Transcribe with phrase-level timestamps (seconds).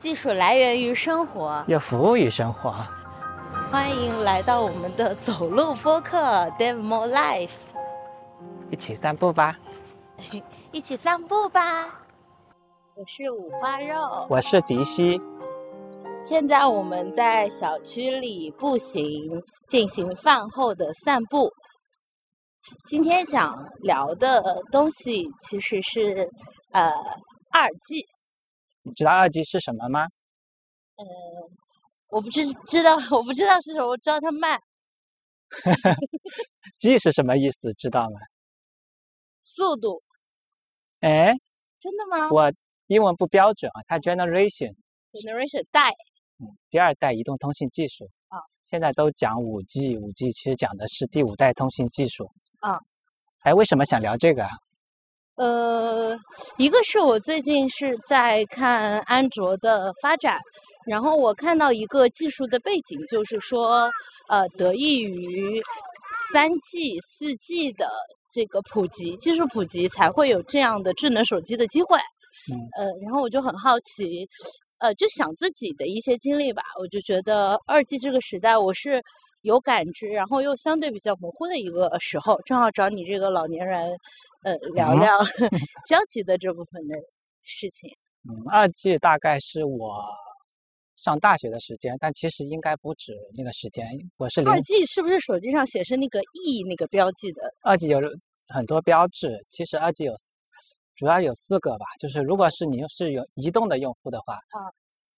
[0.00, 2.74] 技术来源于生活，要服务于生活。
[3.70, 6.16] 欢迎来到我们的走路播客
[6.56, 7.48] 《Dave More Life》，
[8.70, 9.58] 一起散步吧！
[10.72, 11.84] 一起散步吧！
[12.94, 15.20] 我是五花肉，我是迪西。
[16.26, 19.04] 现在我们在小区里步行，
[19.68, 21.52] 进行饭后的散步。
[22.88, 24.42] 今天想聊的
[24.72, 26.26] 东西其实是
[26.72, 26.90] 呃
[27.52, 28.02] 二 G。
[28.82, 30.06] 你知道二 G 是什么吗？
[30.96, 31.04] 嗯，
[32.10, 34.60] 我不知知道，我不知道是什么，我知道它慢。
[36.80, 37.72] G 是什么意思？
[37.74, 38.20] 知道吗？
[39.44, 40.00] 速度。
[41.00, 41.32] 哎，
[41.78, 42.28] 真的吗？
[42.30, 42.52] 我
[42.86, 44.74] 英文不标准啊，它 generation。
[45.12, 45.90] generation 代。
[46.38, 48.04] 嗯，第二代移动通信技术。
[48.28, 48.38] 啊。
[48.66, 52.24] 现在都讲五 G，五 G 其实讲的是第五代通信技术。
[52.60, 52.78] 啊。
[53.40, 54.50] 哎，为什么想聊这个啊？
[55.40, 56.14] 呃，
[56.58, 60.38] 一个是我最近是在看安卓的发展，
[60.84, 63.90] 然后我看到一个技术的背景，就是说，
[64.28, 65.58] 呃，得益于
[66.30, 67.90] 三 G、四 G 的
[68.30, 71.96] 这个普及，技术普及，才会有这样的智能手机的机会。
[71.96, 72.52] 嗯。
[72.76, 74.26] 呃，然后我就很好奇，
[74.80, 79.02] 呃，就想自己的一些经历吧，我就觉得二 G 这个时代，我是
[79.40, 83.96] 有感知，然后又相对比较模糊的一个时候，正好找你这个老年人。
[84.42, 85.18] 呃，聊聊
[85.88, 86.96] 交集的这部分的
[87.42, 87.90] 事情。
[88.28, 90.02] 嗯，二 G 大概是我
[90.96, 93.86] 上大学的时间，但其实应该不止那个时间。
[94.18, 97.42] 我是二 G 是不是手机上显示那个 E 那个标记的？
[97.64, 97.98] 二 G 有
[98.48, 100.12] 很多标志，其实二 G 有
[100.96, 101.84] 主要有四个吧。
[102.00, 104.58] 就是如果是你是有移动的用户的话，啊，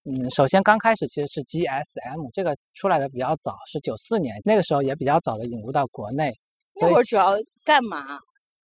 [0.05, 6.33] 嗯，首先刚开始其实是 GSM，这个出来的比较早，是九四年，那个时候也比较早的引入到国内。
[6.81, 8.19] 那会儿主要干嘛？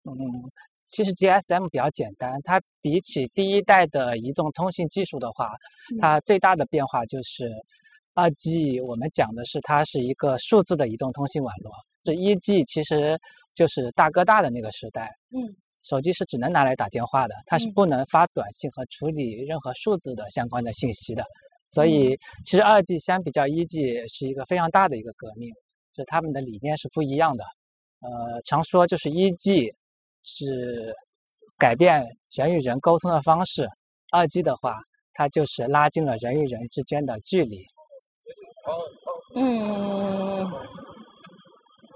[0.05, 0.17] 嗯，
[0.87, 5.53] 其实 GSM 比较简单，它比起第一代的移动通信技术的话，
[6.01, 7.49] 它最大的变化就是
[8.15, 8.81] 二 G。
[8.81, 13.19] 我们讲的是它是一个数字的移动通信网络，这一 G 其实
[13.55, 15.11] 就是大哥大的那个时代。
[15.31, 21.23] 嗯，手机是只能拿来打电话的，它是不能发短信和处理任何数字的相关的信息的。
[21.71, 22.17] 所以，
[22.47, 25.53] 其实二 G 相比较一 G 是一个非常大的一个革命，
[25.93, 27.45] 就他们的理念是不一样的。
[28.01, 29.71] 呃，常说就是一 G。
[30.25, 30.95] 是
[31.59, 32.03] 改变
[32.35, 33.69] 人与人沟通的方式。
[34.13, 34.77] 二 G 的话，
[35.15, 37.59] 它就是拉近了人与人之间的距离。
[39.37, 40.47] 嗯，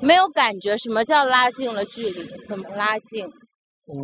[0.00, 0.76] 没有感觉。
[0.78, 2.30] 什么叫拉近了距离？
[2.48, 3.28] 怎么拉近？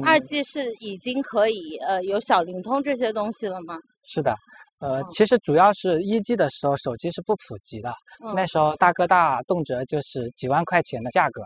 [0.05, 3.79] 二 G 是已经可以呃有小灵通这些东西了吗？
[4.05, 4.35] 是的，
[4.81, 7.91] 呃，其实主要是一 G 的时候手机是不普及的，
[8.35, 11.43] 那时候大哥大动辄就是几万块钱的价格。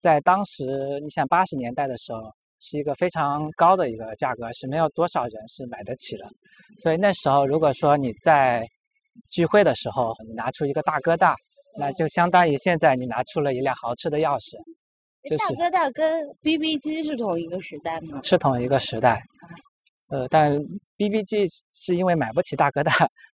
[0.00, 0.64] 在当时，
[1.02, 2.20] 你想八十年代的时候，
[2.60, 6.26] 是一个非常高的一个价格，是没有多少人是买得起的。
[6.82, 8.62] 所以那时候，如果说你在
[9.30, 11.34] 聚会的时候，你拿出一个大哥大，
[11.76, 14.56] 那就相当于现在你拿出了一辆豪车的钥匙。
[15.36, 18.20] 大哥大跟 BB 机是同一个时代吗？
[18.22, 19.20] 是同一个时代。
[20.10, 20.56] 呃，但
[20.96, 22.92] BB 机是因为买不起大哥大，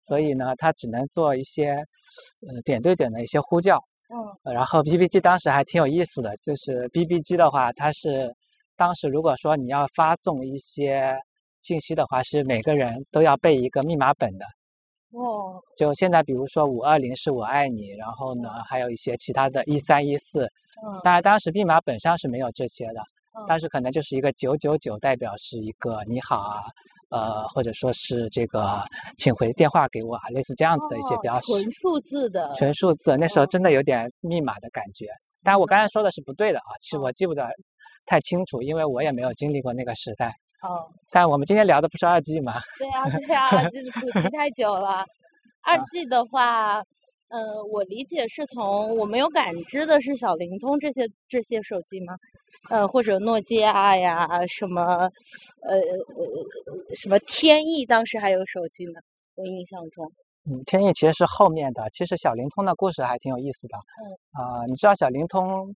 [0.07, 3.77] 所以呢，它只能做一些呃点对点的一些呼叫。
[4.13, 8.31] 嗯，然后 BB 机当时还挺有意思的，就是 BB 机的话，它是
[8.77, 11.17] 当时如果说你要发送一些
[11.63, 14.45] 信息的话，是每个人都要背一个密码本的。
[15.11, 20.45] 哦，就现在比如说五二零是我爱你，然后呢还有一些其他的一三一四，
[20.83, 23.01] 嗯，当然当时密码本上是没有这些的，
[23.47, 26.61] 但是可能就是一个九九九代表是一个你好啊。
[27.09, 28.81] 呃，或者说是这个，
[29.19, 31.51] 请回电话给我啊，类似这样子的一些标识。
[31.51, 32.51] 纯数字的。
[32.55, 35.05] 纯数字，那时候真的有点密码的感觉。
[35.43, 37.47] 但我刚才说的是不对的啊，其实我记不得
[38.07, 40.29] 太清楚，因为我也没有经历过那个时代。
[40.63, 40.89] 哦。
[41.11, 42.59] 但我们今天聊的不是二 G 吗？
[42.79, 45.05] 对呀，对呀，就是普及太久了。
[45.61, 46.81] 二 G 的话。
[47.33, 52.15] 呃，我理解是从我没有感知的是小灵通这些这些手机吗？
[52.69, 55.09] 呃，或者诺基亚呀，什么
[55.63, 55.81] 呃
[56.95, 59.01] 什么天翼，当时还有手机呢，
[59.33, 60.05] 我印象中。
[60.45, 63.77] 嗯，天翼其实是后面的，其实小灵通的故事还挺有意思的。
[64.03, 64.05] 嗯。
[64.33, 65.75] 啊，你知道小灵通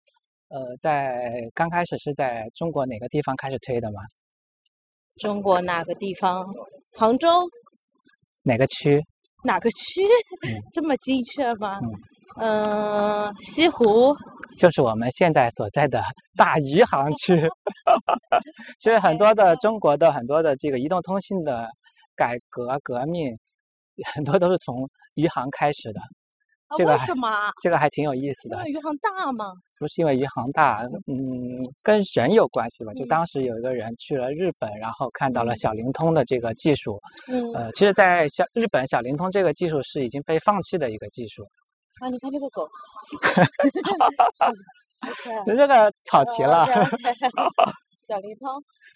[0.49, 4.01] 呃在刚开始是在中国哪个地方开始推的吗？
[5.21, 6.45] 中国哪个地方？
[6.97, 7.29] 杭州。
[8.43, 9.01] 哪个区？
[9.45, 10.01] 哪个区
[10.73, 11.77] 这么精确吗？
[12.41, 14.13] 嗯，西湖
[14.57, 16.01] 就是我们现在所在的
[16.35, 17.33] 大余杭区。
[18.81, 21.67] 其实很多的中国的很多的这个移动通信的
[22.15, 23.37] 改革革命，
[24.13, 26.01] 很多都是从余杭开始的。
[26.77, 27.29] 这个为什么？
[27.61, 28.57] 这个还挺有意思的。
[28.57, 29.53] 因为余杭大吗？
[29.79, 32.93] 不是因为余杭大，嗯，跟人有关系吧。
[32.93, 36.99] 就当时有一个人去了日本，然后看到了小灵通的这个技术。
[37.27, 37.53] 嗯。
[37.53, 41.43] 呃，其实，在小日本，小灵通这个技术是已经被放弃的一个技术。
[42.01, 42.67] 啊，你看这个狗。
[45.45, 46.65] 你这个跑题了。
[48.07, 48.47] 小灵通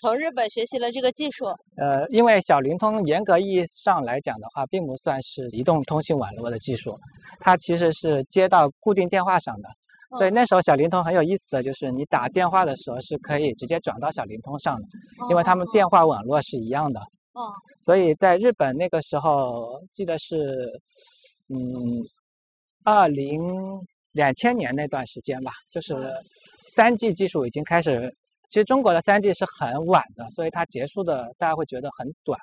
[0.02, 1.46] 从日本学习了这个技术。
[1.78, 6.96] 呃，因为小灵通严格意义上来讲的话，并不算是移动通信网络的技术，
[7.40, 9.70] 它其实是接到固定电话上的。
[10.20, 14.88] 所以那时候小灵通很有意思的就是，你打电话的时候是可以直接转到小灵通上的，
[15.32, 17.00] 因为他们电话网络是一样的。
[17.34, 17.50] 哦。
[17.82, 20.70] 所以在日本那个时候，记得是，
[21.48, 21.58] 嗯，
[22.84, 23.42] 二零
[24.12, 25.96] 两千年那段时间吧，就是
[26.76, 28.16] 三 G 技术已经开始。
[28.50, 32.40] 其实中国的三 G 是很晚的，所以它结束的大家会觉得很短，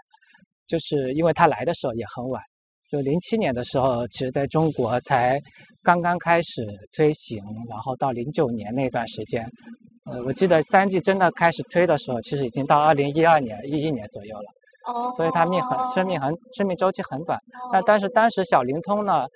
[0.67, 2.41] 就是因为它来的时候也很晚。
[2.89, 5.37] 就零七年的时候，其实在中国才
[5.83, 9.45] 刚刚开始推行，然后到零九年那段时间，
[10.09, 14.47] 呃，我记得三 G 真的开始推的时候，其实已经到二零一二年、一一年左右了。
[14.87, 15.11] 哦。
[15.17, 17.37] 所以它命很生命很生命周期很短。
[17.73, 19.27] 那但是当时小灵通呢，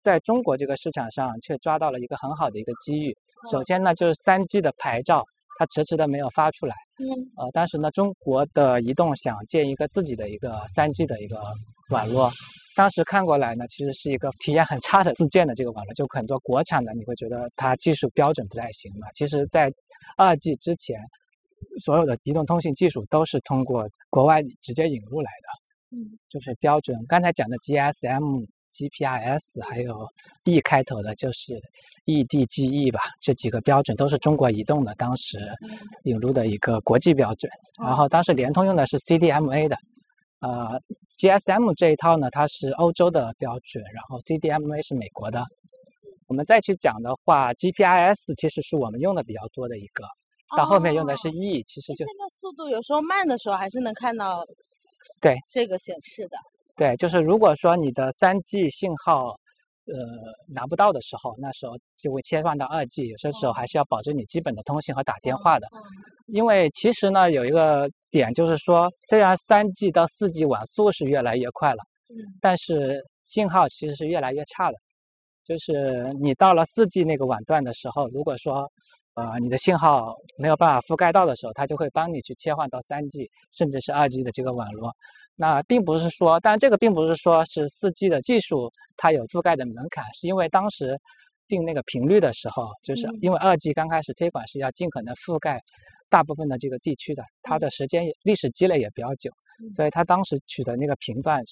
[0.00, 3.14] 在中国这个市场上却抓到了一个很好的一个机遇。
[3.52, 5.22] 首先呢，就是三 G 的牌照。
[5.56, 7.06] 它迟迟的没有发出来，嗯，
[7.36, 11.38] 呃，当时呢，中国的移动想建一个自己的一个三 G 的一个
[11.90, 12.30] 网络，
[12.74, 19.06] 当时看过来呢，其实是一个体验很差的自建的这个网络，就很多国产的你会觉得它技术标准不太行嘛。
[19.14, 19.72] 其实，在
[20.16, 20.98] 二 G 之前，
[21.84, 26.98] 所有的移动通信技术都是通过国外直接引入来的，嗯，就是标准。
[27.06, 28.46] 刚才讲的 GSM。
[28.74, 30.06] GPRS 还有
[30.44, 31.60] E 开头的，就是
[32.06, 35.38] EDGE 吧，这几个标准都是中国移动的当时
[36.02, 37.50] 引入的一个国际标准。
[37.82, 39.76] 然后当时联通用的是 CDMA 的，
[40.40, 40.80] 呃
[41.18, 45.44] ，GSM 这一套呢，它是欧洲的标准，然后 CDMA 是美国的。
[46.26, 50.04] 我们再去讲的话，GPRS 其实是我们用的比较多的一个，
[50.56, 54.44] 到后面用的是 E，其实就现在速度有时候慢的时候，还是能看到
[55.20, 56.36] 对这个显示的。
[56.76, 59.28] 对，就是如果说你的三 G 信号，
[59.86, 59.94] 呃，
[60.52, 63.06] 拿不到的时候，那时候就会切换到二 G。
[63.06, 65.68] 有些时候还是要保证你基本的通信和打电话的。
[66.26, 71.82] 因为其实呢，有一个点就是说，虽然三 G 到四 G 网速是越来越快了，
[72.40, 74.76] 但是信号其实是越来越差的。
[75.44, 78.66] 就是你到了四 G 那个网段的时候，如果说
[79.14, 84.90] 呃你的信号没有办法覆盖到的时候，它就会帮你去切换到三 G 甚至是二 G 的这个网络。
[85.36, 90.98] 那并不是说，但这个并不是说是四 G 的技术它有覆盖的门槛，是因为当时
[91.48, 95.60] 定那个频率的时候，就是因为二 G 刚开始推广是要尽可能覆盖
[96.08, 99.30] 大部分的这个地区的，它的时间历史积累也比较久，
[99.74, 101.42] 所以它当时取的那个频段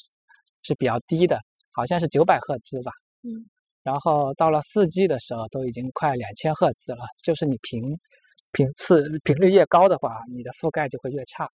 [0.63, 1.41] 是比较低的，
[1.75, 2.93] 好像是九百赫兹吧。
[3.23, 3.45] 嗯。
[3.83, 7.83] 然后到了四 G 的时候，都已经快两千赫兹了，就是你频
[8.53, 11.49] 频次频率越高的话，你的覆盖就会越差。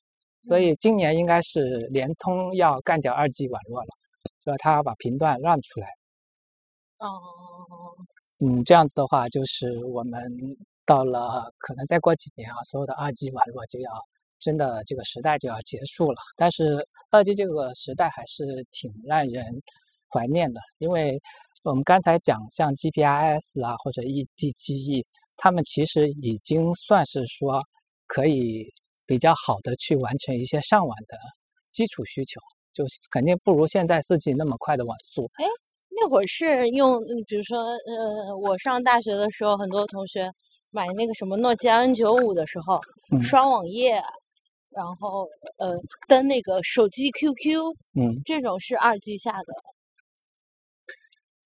[0.47, 3.89] 所以今年应该是联通要干掉二 G 网络了，
[4.45, 5.89] 所以他要把频段让出来。
[6.99, 7.09] 哦，
[8.41, 10.21] 嗯，这样子的话，就是我们
[10.87, 13.91] 到了可能再过几年啊，所有的二 G 网络就要
[14.39, 16.21] 真的这个时代就要结束了。
[16.37, 16.79] 但是
[17.11, 19.45] 二 G 这个时代还是挺让人
[20.09, 21.21] 怀念的，因为
[21.65, 25.05] 我们刚才讲像 GPRS 啊或者 EDGE，
[25.37, 27.59] 他们其实已经算是说
[28.07, 28.73] 可以。
[29.09, 31.17] 比较好的去完成一些上网的
[31.73, 32.39] 基础需求，
[32.75, 35.31] 就肯定不如现在四 G 那么快的网速。
[35.37, 35.47] 哎，
[35.89, 40.31] 那会儿是用，比如说，呃，我上大学的时候，很多同学
[40.73, 42.79] 买那个什么诺基亚 N 九五的时候，
[43.23, 43.95] 刷网页，
[44.71, 45.75] 然后呃
[46.07, 49.55] 登那个手机 QQ，嗯，这种是二 G 下的。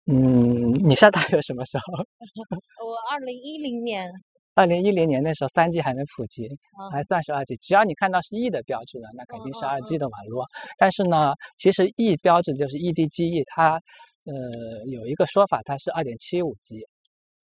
[0.06, 2.04] 嗯，你下大学什么时候？
[2.84, 4.10] 我二零一零年。
[4.54, 6.46] 二零一零年那时候，三 G 还没普及，
[6.92, 7.56] 还算是二 G。
[7.56, 10.46] 只要你看到是 E 的标志的，那肯定是二 G 的网络。
[10.76, 13.80] 但是呢，其实 E 标志就是 EDGE，它
[14.24, 16.86] 呃有一个说法，它是二点七五 G，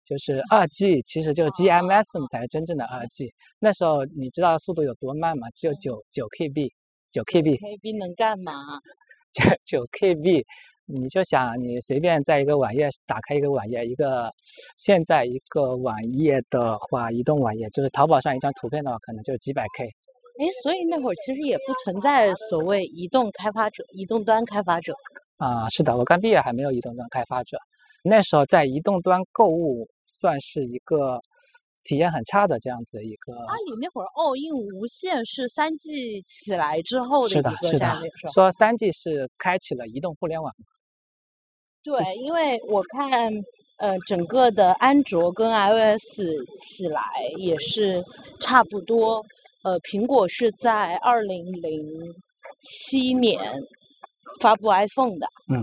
[0.05, 3.31] 就是二 G，其实就是 GMS 才是真正的二 G。
[3.59, 5.47] 那时候你知道速度有多慢吗？
[5.55, 6.71] 只有九九 KB，
[7.13, 7.59] 九 KB。
[7.59, 8.53] KB 能干嘛？
[9.35, 10.45] 九九 KB。
[10.87, 14.29] 你就想，你随便在一个网页打开一个网页，一个
[14.77, 19.85] 现在一个网页的话，移动网页就是淘宝上一张图片的话，可能就几百 K。
[19.87, 24.93] 哎，所以那会儿其实也不存在所谓移动开发者、移动端开发者。
[25.39, 27.57] 啊，是的，我刚毕业还没有移动端开发者，
[28.03, 31.19] 那时候在移动端购物算是一个
[31.85, 33.33] 体验很差的这样子的一个。
[33.47, 40.53] 阿里那会儿奥运无线是三 G 起来之后的一个战略，说三 G 是开启了移动互联网。
[41.85, 43.31] 对，因为我看，
[43.77, 46.19] 呃，整个的安卓跟 iOS
[46.59, 47.03] 起来
[47.37, 48.03] 也是
[48.41, 49.23] 差不多。
[49.63, 51.85] 呃，苹果是在二零零
[52.63, 53.39] 七年
[54.41, 55.63] 发布 iPhone 的，嗯，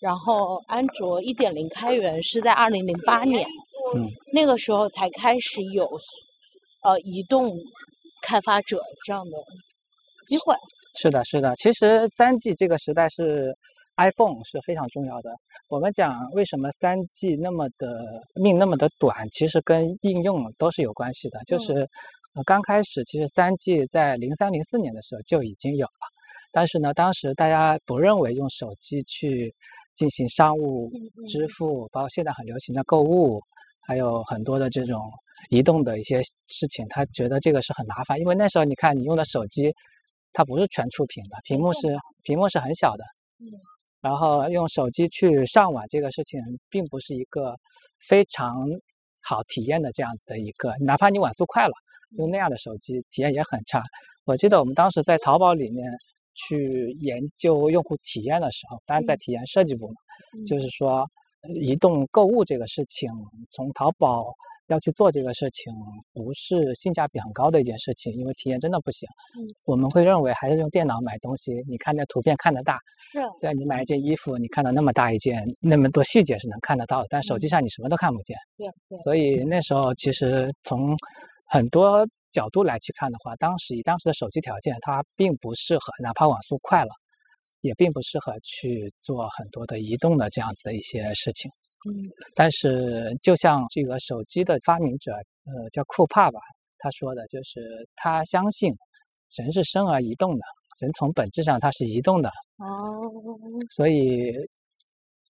[0.00, 3.48] 然后安卓一点零开源是在二零零八年，
[3.96, 5.88] 嗯，那个时候才开始有
[6.82, 7.50] 呃移动
[8.20, 9.38] 开发者这样的
[10.26, 10.54] 机会。
[11.00, 13.56] 是的，是的，其实三 G 这个时代是。
[13.96, 15.30] iPhone 是非常重要的。
[15.68, 17.88] 我们讲为什么三 G 那么的
[18.34, 21.38] 命那么的短，其实跟应用都是有关系的。
[21.46, 21.88] 就是
[22.44, 26.06] 刚开始，其实三 G 在零三零四年的时候就已经有了，
[26.52, 29.54] 但是呢，当时大家不认为用手机去
[29.94, 30.90] 进行商务
[31.28, 33.40] 支付，包括现在很流行的购物，
[33.86, 35.00] 还有很多的这种
[35.50, 38.18] 移动的一些事情，他觉得这个是很麻烦。
[38.18, 39.72] 因为那时候你看你用的手机，
[40.32, 43.04] 它不是全触屏的，屏幕是屏幕是很小的。
[44.04, 47.56] 然后用手机去上网这个事情，并不是一个
[48.06, 48.68] 非常
[49.22, 51.72] 好体验的这样子的一个，哪怕你网速快了，
[52.18, 53.82] 用那样的手机体验也很差。
[54.26, 55.82] 我记得我们当时在淘宝里面
[56.34, 59.94] 去研究用户体验的时候，当然在体验设计部嘛，
[60.46, 61.08] 就是说
[61.54, 63.08] 移动购物这个事情，
[63.50, 64.22] 从淘宝。
[64.68, 65.72] 要去做这个事情，
[66.12, 69.08] 不是性价比很高的一件事情，因为体验真的不行。
[69.38, 72.78] 嗯，我们会认为还是用电脑买东西，你看那图片看得大。
[73.12, 73.20] 是。
[73.38, 78.36] 虽然你买一件衣服，你看到那么大一件，那么多细节是能看得到的，但手机上你什么都看不见。
[78.56, 78.98] 对对。
[79.02, 80.96] 所以那时候其实从
[81.46, 86.90] 很多角度来去看的话，当时以当时的手机条件，它并不适合，哪怕网速快了，
[87.60, 91.50] 也并不适合去做很多的移动的这样子的一些事情。
[91.86, 96.40] 嗯，但是就像这个手机的发明者，呃，叫库帕吧，
[96.78, 98.72] 他说的就是他相信
[99.36, 100.44] 人是生而移动的，
[100.80, 102.30] 人从本质上它是移动的。
[102.56, 102.66] 哦。
[103.76, 104.32] 所以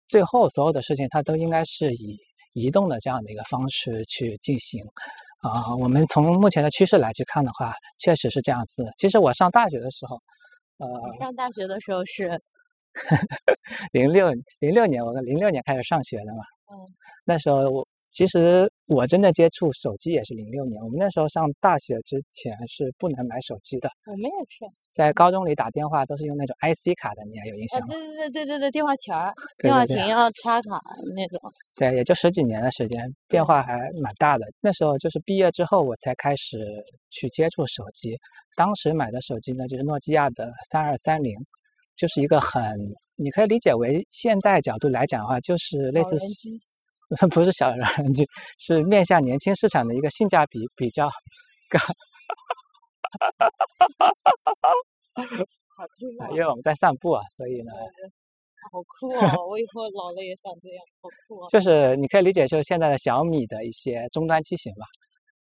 [0.09, 2.17] 最后所有的事情，它都应该是以
[2.55, 4.83] 移动的这样的一个方式去进行。
[5.43, 8.85] 啊，我们从目前的趋势来去看的话，确实是这样子。
[8.97, 10.17] 其实我上大学的时候，
[10.79, 10.89] 呃，
[11.21, 12.41] 上大学的时候是。
[13.93, 14.31] 零六
[14.61, 16.43] 零六年，我零六年开始上学的嘛。
[16.73, 16.77] 嗯。
[17.25, 20.83] 那时候我其实我真的接触手机也是零六年。
[20.83, 23.91] 我们那时候上大学之前是不能买手机的。
[24.07, 24.65] 我们也是。
[24.95, 27.87] 在高中里打电话都是用那种 IC 卡的，你还有印象吗？
[27.91, 30.81] 对对对对对对，电话亭儿，电话亭要插卡
[31.15, 31.39] 那种。
[31.77, 34.45] 对，也就十几年的时间，变化还蛮大的。
[34.61, 36.59] 那时候就是毕业之后，我才开始
[37.11, 38.17] 去接触手机。
[38.57, 41.33] 当时买的手机呢，就是诺基亚的三二三零。
[41.99, 42.63] 就是一个很，
[43.17, 46.17] 你可以理解为现在角度来讲的话，就是类似，
[47.35, 48.25] 不是小人机，
[48.61, 51.11] 是面向年轻市场的一个性价比比较
[51.69, 51.81] 高。
[56.31, 57.73] 因为我们在散步啊，所以呢，
[58.71, 59.35] 好酷啊！
[59.49, 61.49] 我以后老了也想这样，好酷啊！
[61.51, 64.87] 就是你可以理解，就是现在的小米的一些终端机型吧，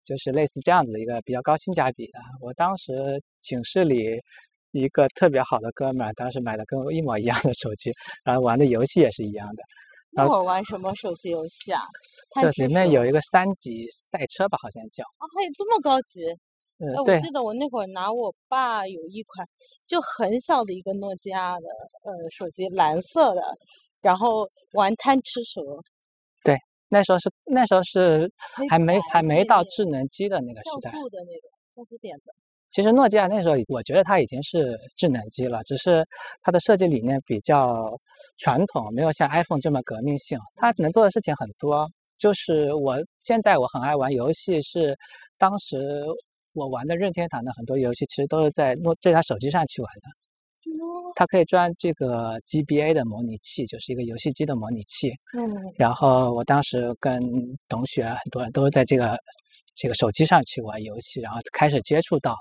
[0.03, 2.19] 就是类似这样子的一个比较高性价比的。
[2.41, 4.19] 我当时寝室里。
[4.71, 7.91] 一个特别好的哥们儿，当时买的跟我一模一样的手机，
[8.23, 9.63] 然后玩的游戏也是一样的。
[10.13, 11.81] 那会儿玩什么手机游戏啊？
[12.41, 15.03] 就是那有一个三级赛车吧，好像叫。
[15.03, 16.25] 啊，还有这么高级？
[16.83, 19.47] 嗯，我记得我那会儿拿我爸有一款
[19.87, 21.67] 就很小的一个诺基亚的
[22.03, 23.41] 呃手机，蓝色的，
[24.01, 25.61] 然后玩贪吃蛇。
[26.43, 26.57] 对，
[26.89, 28.29] 那时候是那时候是
[28.67, 30.91] 还没还没到智能机的那个时代。
[30.91, 32.33] 像素的那种，像素点的。
[32.71, 36.07] 其实诺基亚那时候，我觉得它已经是智能机了，只是
[36.41, 37.91] 它的设计理念比较
[38.39, 40.39] 传统，没有像 iPhone 这么革命性。
[40.55, 41.85] 它能做的事情很多，
[42.17, 44.95] 就是我现在我很爱玩游戏，是
[45.37, 46.05] 当时
[46.53, 50.07] 我玩的任天堂的很多游戏，其实都是在诺这台手机上去玩的。
[51.15, 55.09] 它可以装这个 GBA 的模拟器，就是一个游戏机的模拟器。
[55.37, 55.51] 嗯。
[55.75, 57.19] 然后我当时跟
[57.67, 59.17] 同学很多人都是在这个
[59.75, 62.33] 这个手机上去玩游戏，然后开始接触到。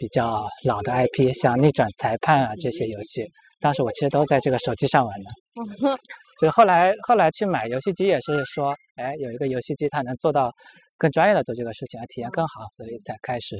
[0.00, 3.22] 比较老的 IP，像逆转裁判啊这些游戏，
[3.60, 5.98] 当时我其实都在这个手机上玩的。
[6.40, 10.50] 就后来后来去买游戏机也是说，哎，有一个游戏机它能做到
[10.96, 13.58] 更专业的做这个事情，体验更好，所以才开始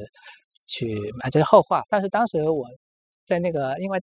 [0.67, 1.29] 去买。
[1.29, 1.83] 这是后话。
[1.91, 2.65] 但是当时我
[3.27, 4.01] 在那个，因为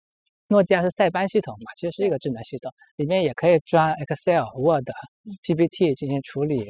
[0.48, 4.86] 诺基亚是塞班系统嘛，其实是一个智能系统，里面也可以装 Excel、Word、
[5.42, 6.64] PPT 进行处理，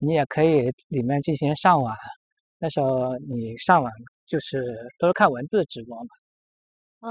[0.00, 1.96] 你也可以里面进行上网。
[2.58, 3.90] 那时候你上网。
[4.28, 4.62] 就是
[4.98, 6.08] 都是看文字直播嘛，
[7.00, 7.08] 嗯，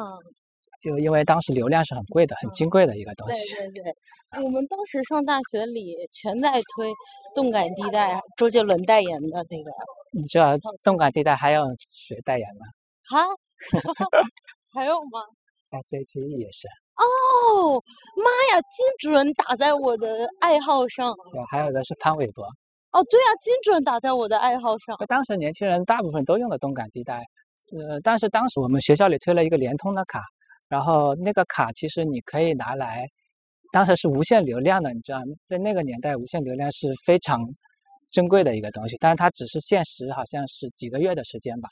[0.79, 3.55] 就因为当时流量是很贵的，很金贵的一个东西。
[3.55, 6.93] 对对对，我们当时上大学里全在推
[7.33, 9.71] 动感地带，周杰伦代言的那个。
[10.13, 12.65] 你知道动感地带还有谁代言吗？
[13.09, 13.27] 哈，
[14.73, 15.19] 还有吗
[15.71, 16.67] ？S H E 也是。
[16.95, 17.81] 哦，
[18.15, 21.13] 妈呀，精准打在我的爱好上。
[21.31, 22.45] 对，还有的是潘玮柏。
[22.91, 24.95] 哦，对啊，精准打在我的爱好上。
[25.07, 27.23] 当时年轻人大部分都用的动感地带，
[27.77, 30.21] 呃，但是当时我们学校里推了一个联通的卡，
[30.69, 33.05] 然后那个卡其实你可以拿来，
[33.71, 37.41] 当时是无限流量的，你知道，在那个年代无限流量是非常
[38.11, 41.69] 珍贵的一个东西，但是它只是限时，好像是几个月的时间吧。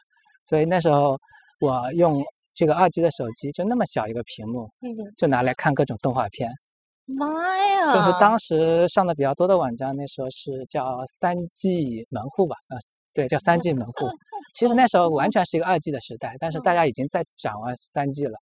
[0.48, 1.17] 所以那时候
[1.62, 2.22] 我用
[2.53, 4.69] 这个二 G 的手机，就那么小一个屏幕，
[5.17, 6.51] 就拿来看各种动画片。
[7.13, 7.93] 妈呀！
[7.93, 12.55] 就是当时上的比较多的网站，那时候是叫三 G 门户吧？
[12.69, 12.77] 呃，
[13.13, 14.09] 对，叫三 G 门户。
[14.53, 18.38] 其实那时候完全是一个二 G 的时代，但是大家已经在掌握三 G 了。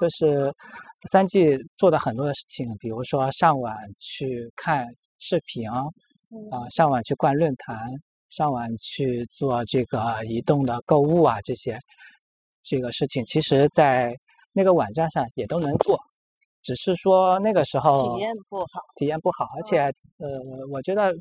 [0.00, 0.50] 就是
[1.10, 4.86] 三 G 做的很多的事情，比如说上网去看
[5.18, 5.84] 视频，啊，
[6.70, 7.76] 上网去逛论坛，
[8.30, 11.78] 上网去做这个移动的购物啊，这些
[12.62, 14.14] 这个事情，其实在
[14.54, 15.98] 那个网站上也都能做。
[16.66, 19.82] 只是说那个时候体验不好，体验不好，而且
[20.18, 20.26] 呃，
[20.72, 21.14] 我觉得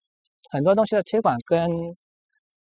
[0.49, 1.69] 很多东西的推广跟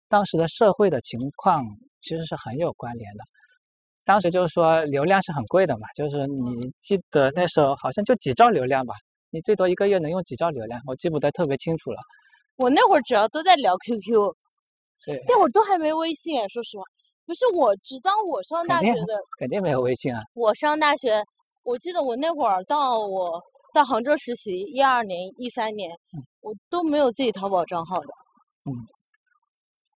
[0.07, 1.65] 当时的社会的情况
[2.03, 3.25] 其实是很有关联的。
[4.05, 8.93] 当时就是说流量是很贵的嘛，就是你记得那时候好像就几兆流量吧，
[9.31, 11.99] 你最多一个月能用几兆流量，我记不得特别清楚了。
[12.57, 14.31] 我那会儿主要都在聊 QQ，
[15.07, 16.85] 对，那会儿都还没微信，说实话，
[17.25, 20.21] 不是我直到我上大学的，肯定没有微信啊。
[20.35, 21.25] 我上大学。
[21.65, 23.41] 我记得我那会儿到我
[23.73, 25.91] 在杭州实习，一二年、一三年，
[26.41, 28.07] 我都没有自己淘宝账号的。
[28.67, 28.71] 嗯，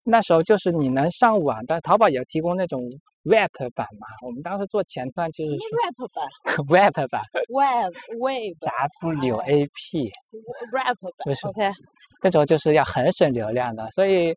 [0.06, 2.82] 那时候就是你能上网，但淘宝也提供那种
[3.24, 4.08] Web 版嘛。
[4.26, 6.28] 我们当时做前端就是 Web 版。
[6.70, 7.22] Web 版。
[7.50, 8.58] Web Web。
[9.02, 10.12] W A P。
[10.72, 11.38] Web 版。
[11.44, 11.72] OK。
[12.24, 14.34] 那时候就是要很省流量的，所以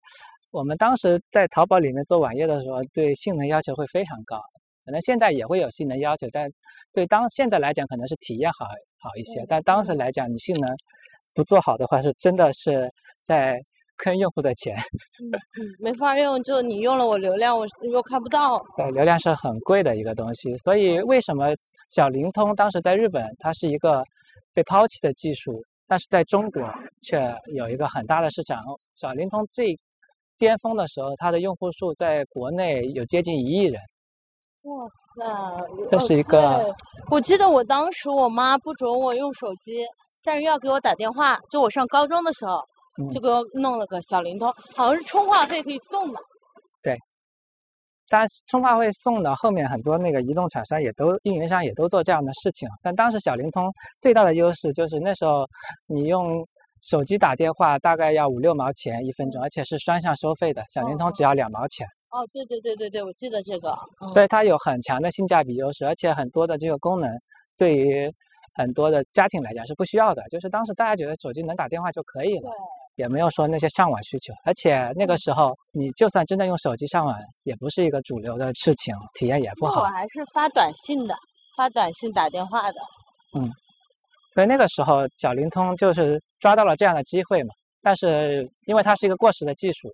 [0.52, 4.38] 我们当时在淘宝里面做网页的时候，对性能要求会非常高。
[4.84, 6.50] 可能现在也会有性能要求，但
[6.92, 8.64] 对当现在来讲，可能是体验好
[8.98, 9.44] 好一些。
[9.48, 10.68] 但当时来讲，你性能
[11.34, 12.90] 不做好的话，是真的是
[13.24, 13.60] 在
[13.98, 14.74] 坑用户的钱。
[15.22, 18.58] 嗯嗯，没法用，就你用了我流量，我又看不到。
[18.76, 20.56] 对，流量是很贵的一个东西。
[20.56, 21.54] 所以为什么
[21.90, 24.02] 小灵通当时在日本它是一个
[24.54, 26.62] 被抛弃的技术，但是在中国
[27.02, 27.20] 却
[27.54, 28.58] 有一个很大的市场？
[28.96, 29.76] 小灵通最
[30.38, 33.78] 巅峰的时候，它的用户数在国内有接近一亿人。
[34.62, 36.70] 哇塞，这是一个。
[37.10, 39.84] 我记得我当时我妈不准我用手机，
[40.22, 41.38] 但是要给我打电话。
[41.50, 42.60] 就我上高中的时候，
[43.10, 46.18] 就给我弄了个小灵通，好像是充话费可以送的。
[46.82, 46.94] 对，
[48.10, 52.68] 但充话费送的，后面很多那个移动厂商也都运营商也都做这样的事情。
[52.82, 53.64] 但当时小灵通
[54.02, 55.46] 最大的优势就是那时候
[55.88, 56.46] 你用
[56.82, 60.62] 手机打电话大概要五六毛钱一分钟，而且是双向收费的。
[60.70, 61.86] 小灵通只要两毛钱。
[62.10, 63.72] 哦，对对对对对，我记得这个。
[64.12, 67.08] 所以它有很强的性价比优势，而且很多的这个功能
[67.56, 68.10] 对于
[68.54, 70.22] 很多的家庭来讲是不需要的。
[70.28, 72.50] 就是当时大家觉得手机能打电话就可以了，
[72.96, 74.32] 也没有说那些上网需求。
[74.44, 79.82] 而且那个时候你就算真的用手机上网，也不是一个主流的事情，体验也不好。
[79.82, 81.14] 我还是发短信的，
[81.56, 82.80] 发短信打电话的。
[83.38, 83.48] 嗯，
[84.34, 87.54] 所以那个时候小灵通就是抓到了这样的机会嘛。
[87.82, 89.88] 但是因为它是一个过时的技术。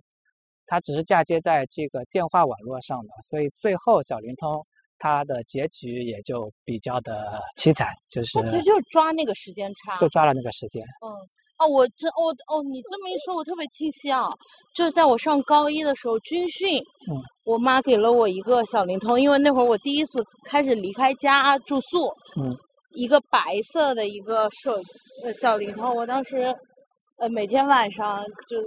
[0.67, 4.63] 它只是嫁接在这个电话网络上的，所以最后小灵通
[4.99, 8.39] 它的结局也就比较的凄惨，就是。
[8.43, 9.97] 其实就抓那个时间差。
[9.97, 10.83] 就抓了那个时间。
[11.05, 11.07] 嗯，
[11.59, 14.27] 哦，我这，哦哦，你这么一说，我特别清晰啊！
[14.75, 16.77] 就在我上高一的时候军训，
[17.09, 22.07] 嗯，我妈给了我一个小灵通，因为那会儿我第一次开始离开家住宿，
[22.41, 22.53] 嗯，
[22.95, 24.73] 一个白色的一个手
[25.23, 26.53] 呃小灵通，我当时
[27.19, 28.57] 呃每天晚上就。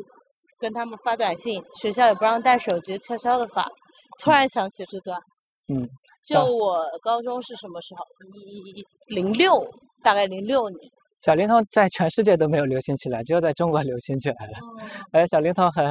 [0.60, 3.66] 跟他们发短信学校也不让带手机悄悄的发
[4.20, 5.18] 突然想起这段
[5.72, 5.88] 嗯
[6.26, 8.04] 就我高中是什么时候？
[8.36, 9.60] 一一一零六
[10.04, 10.78] 大概零六年。
[11.24, 14.52] 小灵通在全世界都没有流行起来只有在中国流行起来了
[15.12, 15.84] 而小灵通很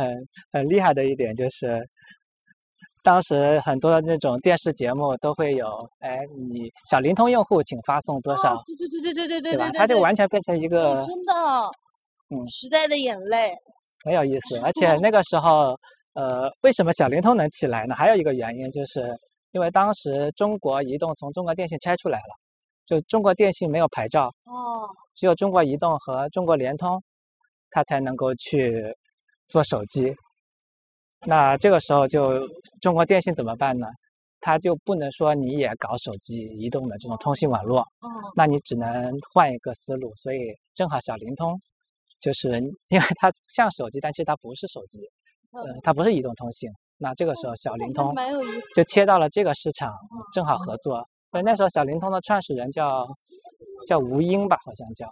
[0.54, 1.84] 很厉害的一点就是
[3.04, 5.68] 当时很多那种电视节目都会有
[6.00, 6.18] 哎
[6.52, 11.34] 你小灵通用户请发送多少对对对对对对对它就完全变成一个真的
[12.30, 12.48] 嗯。
[12.48, 13.52] 时代的眼泪。
[14.04, 15.78] 很有意思，而且那个时候，
[16.14, 17.96] 呃，为什么小灵通能起来呢？
[17.96, 19.18] 还有一个原因，就是
[19.52, 22.34] 因为当时中国移动从中国电信拆出来了，
[22.86, 27.02] 就中国电信没有牌照，哦，只有中国移动和中国联通，
[27.72, 28.84] 它才能够去
[29.48, 30.16] 做手机。
[31.26, 32.40] 那这个时候就
[32.82, 33.88] 中国电信怎么办呢？
[34.40, 40.10] 它就不能说你也搞手机移动的这种通信网络，哦，那你只能换一个思路。
[40.16, 40.38] 所以
[40.74, 41.60] 正好小灵通。
[42.20, 42.50] 就是
[42.90, 45.00] 因为它像手机，但其实它不是手机，
[45.52, 46.70] 呃，它不是移动通信。
[46.98, 48.14] 那这个时候小灵通
[48.76, 49.94] 就切到了这个市场，
[50.34, 51.08] 正好合作。
[51.32, 53.08] 所以那时候小灵通的创始人叫
[53.88, 55.08] 叫吴英吧，好像叫，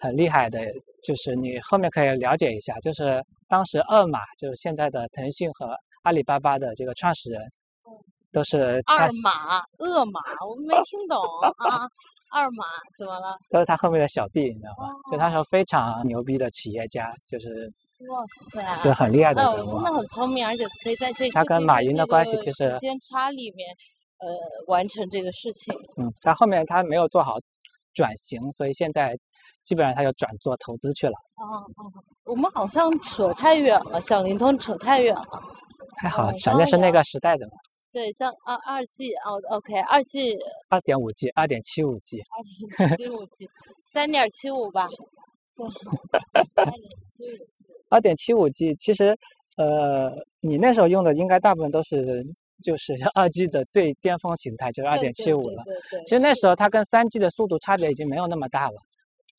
[0.00, 0.60] 很厉害的，
[1.02, 7.42] 就是你后面可以了解一下，就是当时二马，就是现在的腾讯和阿里巴巴的这个创始人，
[8.32, 11.18] 都是二马、恶马，我没听懂
[11.68, 11.88] 啊。
[12.30, 12.64] 二马
[12.96, 13.36] 怎么了？
[13.50, 14.88] 都是他后面的小弟，你知道吗？
[15.10, 17.70] 就他说非常牛逼的企业家，就是
[18.08, 19.72] 哇塞，是很厉害的人物。
[19.72, 23.68] 真的很聪明，而且可以在这他跟马云的关系其实时间差里面，
[24.18, 24.28] 呃，
[24.68, 25.74] 完成这个事情。
[25.96, 27.32] 嗯，在后面他没有做好
[27.94, 29.16] 转型，所以现在
[29.64, 31.14] 基本上他就转做投资去了。
[31.36, 31.92] 哦哦，
[32.24, 35.22] 我们好像扯太远了，小灵通扯太远了。
[35.96, 37.52] 太好了，反正是那个时代的嘛。
[37.92, 42.22] 对，像二二 G 哦，OK，二 G，二点五 G，二点七五 G，
[42.78, 43.50] 二点七五 G，
[43.92, 44.88] 三点七五吧。
[47.90, 49.16] 二点七五 G，其实，
[49.56, 52.24] 呃，你那时候用的应该大部分都是
[52.62, 55.64] 就是 二 G 的最巅峰形态，就是二点七五了。
[55.64, 56.00] 对对。
[56.04, 58.76] 其实那时候它跟三 G 的速度差别已经没有那么大了。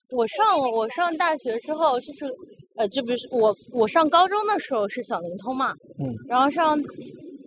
[0.10, 2.26] 我上我上大学之后，就是
[2.76, 6.78] 呃，就比如我我上高中的时候是小灵通嘛，嗯，然后上。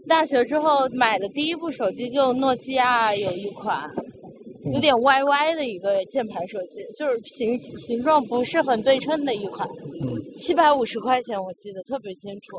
[0.06, 3.90] 大学之后买的第一部手机就诺基亚有一款，
[4.72, 9.66] 有点歪歪的一个键盘手机，就是形形状不是很对称的一款，
[10.36, 12.56] 七百五十块钱我记得特别清楚。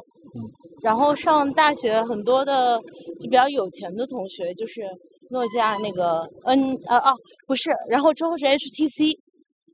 [0.84, 2.80] 然后上大学很多的
[3.20, 4.82] 就比较有钱的同学就是
[5.30, 7.14] 诺基亚那个 N 呃哦
[7.48, 9.18] 不是，然后之后是 HTC，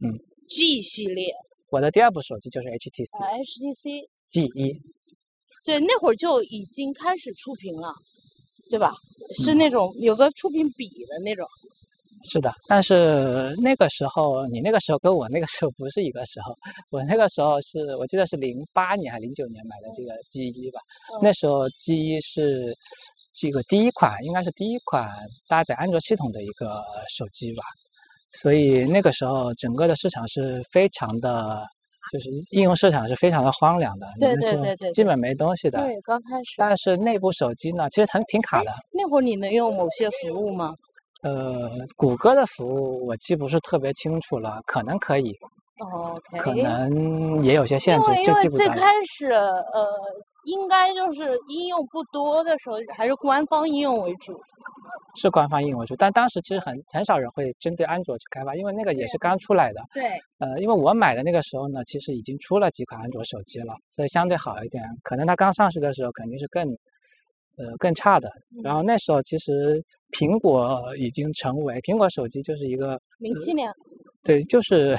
[0.01, 1.33] 嗯，G 系列。
[1.69, 4.77] 我的第二部手机就是 HTC，HTC G 一。
[5.63, 7.93] 对，那会儿就已经开始触屏了，
[8.69, 8.93] 对吧？
[9.43, 11.47] 是那种有个触屏笔的那种。
[12.23, 16.55] 是的，但是那个时候，你那个时候跟我那个时候不是一个时候。
[16.89, 20.79] 我那个时候是我记得是零八年还是零九年买的这个 G 一吧。
[21.21, 22.75] 那时候 G 一是
[23.35, 25.07] 这个第一款，应该是第一款
[25.47, 26.83] 搭载安卓系统的一个
[27.15, 27.63] 手机吧。
[28.33, 31.63] 所以那个时候整个的市场是非常的。
[32.11, 35.79] 就是应用市场是非常的荒凉的，对对对对，基本没东西的。
[35.79, 36.55] 对，刚开始。
[36.57, 38.71] 但是内部手机呢，其实很挺卡的。
[38.91, 40.73] 那会儿你能用某些服务吗？
[41.23, 45.31] 呃，谷歌的服务我记不是特别清楚了，可能可以。
[45.79, 46.19] 哦。
[46.39, 49.87] 可能也有些限制，就记不最开始，呃，
[50.45, 54.33] 应该就是应用不多的时候，还是官方应用为主。
[55.15, 59.81] 是官方应用为主，但当时其实很很少人会针对安卓去开发，因为那个也是刚出来的。
[59.93, 60.03] 对。
[60.39, 64.83] 呃，因为我买的那个时候呢，其实已经出了几款安卓手机了，所以相对好一点。
[65.03, 66.67] 可能它刚上市的时候肯定是更，
[67.57, 68.31] 呃，更差的。
[68.63, 72.99] 然后那时候其实苹果已经成为苹果手机就是一个。
[73.19, 73.71] 零七年。
[74.23, 74.97] 对，就是。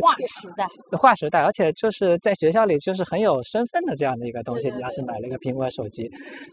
[0.00, 0.66] 划时代，
[0.96, 4.70] 划时代，而且就是在学校里就是很有身份的这样的一个东西。
[4.70, 6.08] 你要是买了一个苹果手机，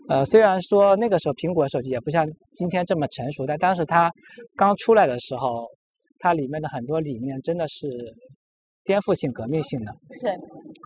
[0.10, 4.12] 呃，虽然说那个时候苹果手机也不像今天这么成熟，但当时它
[4.58, 5.65] 刚出来的时候，
[6.20, 7.88] 它里面的很多理念真的是
[8.84, 9.94] 颠覆性、革命性的。
[10.22, 10.32] 对。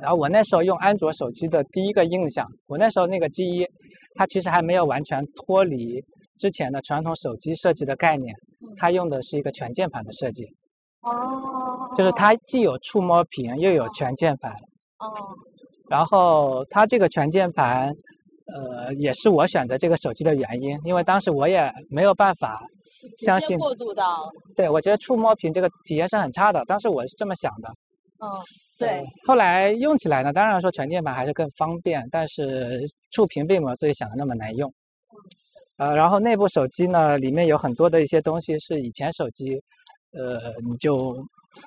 [0.01, 3.65] 然后我那时候用安卓手机的第一个印象，我那时候那个 G 一，
[4.13, 5.99] 它其实还没有完全脱离
[6.37, 8.35] 之前的传统手机设计的概念，
[8.77, 10.45] 它用的是一个全键盘的设计。
[11.05, 14.51] 哦，就是它既有触摸屏，又有全键盘。
[14.99, 15.13] 哦，
[15.87, 17.93] 然后它这个全键盘，
[18.47, 22.59] 呃，也是我选择这个手机的原因，因为当时我也没有办法
[23.19, 24.27] 相信过渡到。
[24.55, 27.69] 对，我觉得触摸屏这个体验是很差的，当时我是这么想的。
[28.19, 28.25] 嗯，
[28.79, 29.03] 对。
[29.27, 34.73] 后来用起来呢，当然说全键盘还是更方便，但是触屏并没有自己想的那么难用。
[35.77, 39.61] 呃，然后内部手机呢，里面有很多的一些东西是以前手机。
[40.17, 41.17] 呃，你就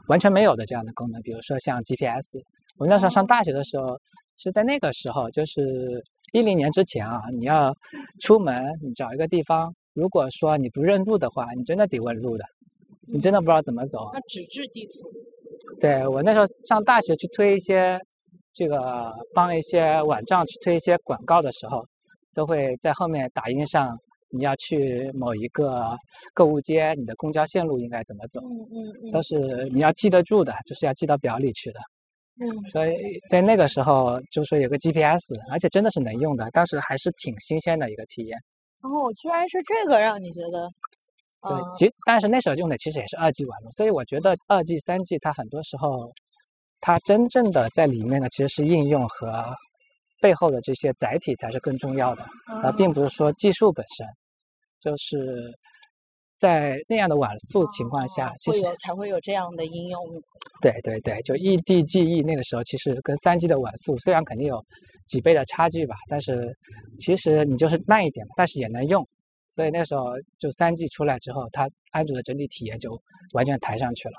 [0.07, 2.39] 完全没有的这样的功能，比如说像 GPS。
[2.79, 3.99] 我那时候上大学的时候，
[4.37, 7.75] 是在那个时候，就是一零年之前啊，你要
[8.21, 12.45] 出门，你找一个地方，如果说你不认路的话，你真的得问路的，
[13.13, 14.11] 你真的不知道怎么走。
[14.13, 15.11] 那纸质地图。
[15.81, 17.99] 对我那时候上大学去推一些
[18.55, 21.85] 这个帮一些网站去推一些广告的时候，
[22.35, 23.99] 都会在后面打印上。
[24.31, 25.97] 你要去某一个
[26.35, 28.41] 购物街，你的公交线路应该怎么走？
[28.43, 31.81] 嗯嗯嗯，都是你要记得住的，就是要记到表里去的。
[32.41, 32.95] 嗯，所以
[33.29, 38.39] 在那个时候就说有个 GPS，而且真的是能用的，当时还是挺新鲜的一个体验。
[38.83, 40.69] 哦，居然是这个让你觉得？
[41.43, 46.13] 对，其但是那时候用的其实也是二 G 网络，所以我觉得二 G、三 G 它很多时候，
[46.81, 49.55] 它真正的在里面呢其实是应用和。
[50.21, 52.25] 背后的这些载体才是更重要的，
[52.63, 54.07] 而并不是说技术本身。
[54.81, 55.53] 就是
[56.39, 60.01] 在那样的网速情况下，其实才会有这样的应用。
[60.63, 64.65] 对对对，就异地记忆那个时候，其实跟三 G 的网速虽然肯定有
[65.09, 66.57] 几倍的差距吧，但是
[66.99, 69.05] 其实你就是慢一点，但是也能用。
[69.55, 72.91] 所以那时候就三 G 出来之后，它安卓的整体体验就
[73.35, 74.15] 完全抬上去了。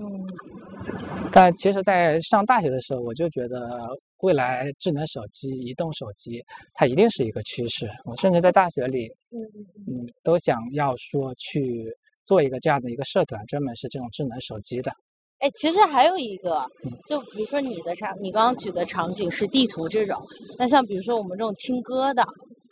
[0.00, 0.02] 嗯，
[1.32, 3.80] 但其实，在上大学的时候，我就觉得
[4.20, 6.42] 未来智能手机、移动手机，
[6.74, 7.88] 它一定是一个趋势。
[8.04, 9.38] 我甚至在大学里，嗯
[9.86, 11.84] 嗯，都想要说去
[12.24, 14.90] 做一个这样的一个社团，专门是这种智能手机的。
[15.38, 16.60] 哎，其实还有一个，
[17.08, 20.16] 就比如说你的场，你刚刚举的场景是地图这种，
[20.58, 22.24] 那像比如说我们这种听歌的，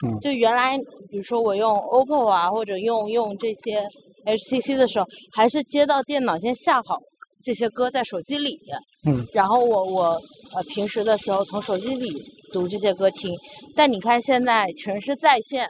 [0.05, 0.77] 嗯就原来
[1.09, 3.87] 比如说我用 OPPO 啊，或者用用这些
[4.25, 6.99] HTC 的时候，还是接到电脑先下好
[7.47, 8.59] 这些歌在手机里，
[9.07, 10.21] 嗯，然后我我
[10.53, 12.11] 呃平时的时候从手机里
[12.53, 13.33] 读这些歌听，
[13.77, 15.65] 但你看现在全是在线，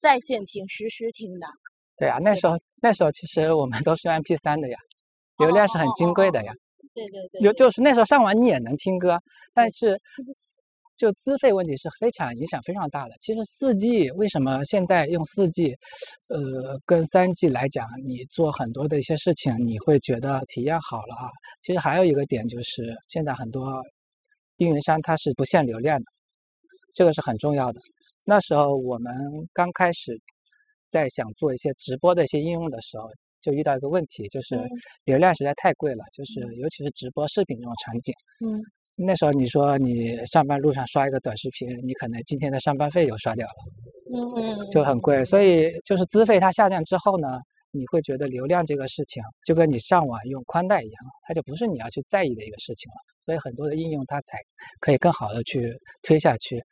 [0.00, 1.46] 在线听，实时听的，
[1.98, 4.78] 对啊，那时候那时候其实我们都是用 MP 三的呀，
[5.36, 6.50] 流量是很金贵的呀。
[6.94, 9.18] 对对对，就就是那时候上网你也能听歌，
[9.52, 10.00] 但是
[10.96, 13.14] 就资费问题是非常影响非常大的。
[13.20, 15.76] 其实四 G 为什么现在用四 G，
[16.28, 21.28] 呃，跟三 G 来讲，你做很多的一些事情，你会觉得体验好了啊。
[21.62, 23.82] 其实还有一个点就是，现在很多
[24.58, 26.04] 运营商它是不限流量的，
[26.94, 27.80] 这个是很重要的。
[28.24, 29.12] 那时候我们
[29.52, 30.18] 刚开始
[30.90, 34.68] 在想做一些直播的一些应用的时候，就遇到一个问题，就是嗯
[35.04, 38.14] 流量实在太贵了，就是尤其是直播视频这种场景。
[38.46, 38.62] 嗯
[38.96, 43.54] 那时候你说你上班路上刷一个短视频，你可能今天的上班费又刷掉了，
[44.14, 45.24] 嗯嗯，就很贵。
[45.24, 47.40] 所以就是资费它下降之后呢，
[47.72, 52.94] 你会觉得流量这个事情就跟你上网用宽带一样，它就不是你要去在意的一个事情了。
[53.24, 54.38] 所以很多的应用它才
[54.80, 56.62] 可以更好的去推下去。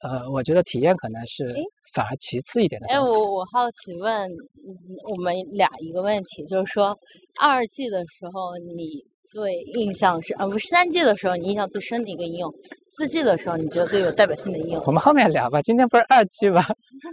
[0.00, 1.52] 呃，我觉得体验可能是
[1.94, 4.76] 反而其次一点的哎，我我好奇问嗯
[5.10, 6.96] 我们俩一个问题，就是说
[7.40, 12.52] 二 G 的时候你最印象是啊，不是三 G 的时候你印象最深的一个应用，
[12.96, 14.82] 四 G 的时候你觉得最有代表性的应用？
[14.86, 16.66] 我们后面聊吧，今天不是二 G 吧？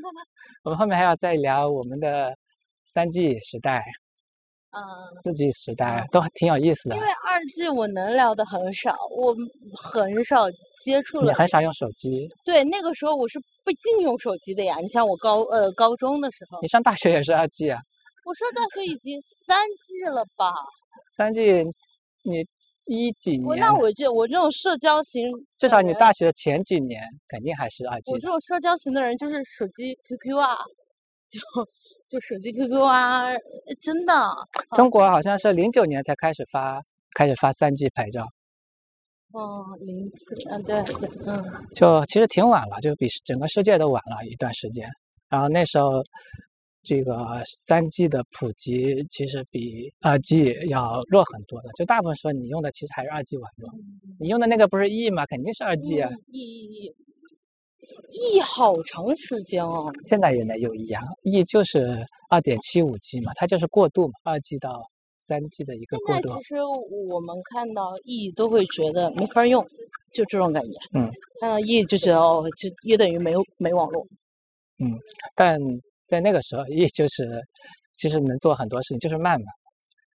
[0.63, 2.33] 我们后面还要再聊我们的
[2.85, 3.83] 三 G 时代、
[4.71, 4.79] 嗯，
[5.21, 7.01] 四 G 时代，都挺有意思的因。
[7.01, 9.35] 为二 G 我能聊的很少，我
[9.75, 10.45] 很少
[10.83, 11.31] 接触了。
[11.31, 14.77] 你很少用手机，对，那个时候我是不禁用手机的呀。
[14.79, 17.79] 你像我高呃高中的时候，你上大学也是二 G 啊，
[18.25, 20.53] 我上大学已经三 G 了吧？
[21.17, 21.63] 三 G
[22.23, 22.45] 你
[22.85, 23.59] 一几我年？
[23.65, 28.15] 那我这我这种社交型，至少你大学的前几年肯定还是二 G 的。
[28.15, 30.57] 我这种社交型的人就是手机 QQ 啊，
[31.29, 31.39] 就
[32.09, 33.37] 就手机 QQ 啊，呃
[33.81, 34.13] 真的。
[34.75, 36.81] 中国好像是零九年才开始发
[37.15, 38.25] 开始发三 G 牌照，
[39.31, 44.87] 哦，零四，嗯，对对，嗯就其实挺晚了，就比整个世界都晚了一段时间。
[45.29, 46.03] 然后那时候
[46.83, 47.15] 这个
[47.45, 53.69] 三 G 的普及其实比二 G 要弱很多的，就大部分时候你用的其实还是二 G 网络。
[54.19, 55.25] 你用的那个不是 E 吗？
[55.27, 56.85] 肯定是二 G 啊，E E
[58.09, 59.91] E E 好长时间哦。
[60.03, 64.81] 现在也能用 E 啊，E 就是二点七五 G 嘛，它就是过渡嘛，二 G 到
[65.21, 66.43] 三 G 的一个过渡现在其。
[66.43, 66.55] 实
[67.09, 69.65] 我们看到 E 都会觉得没法用，
[70.13, 70.77] 就这种感觉。
[70.93, 74.05] 嗯，看到 E 就觉得哦，就约等于没有没网络。
[74.79, 74.99] 嗯
[75.35, 75.59] 但
[76.13, 77.41] 在那个时候也就是
[77.97, 79.47] 其实能做很多事情，就是慢嘛。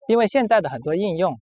[0.09, 1.35] 因为现在的很多应用，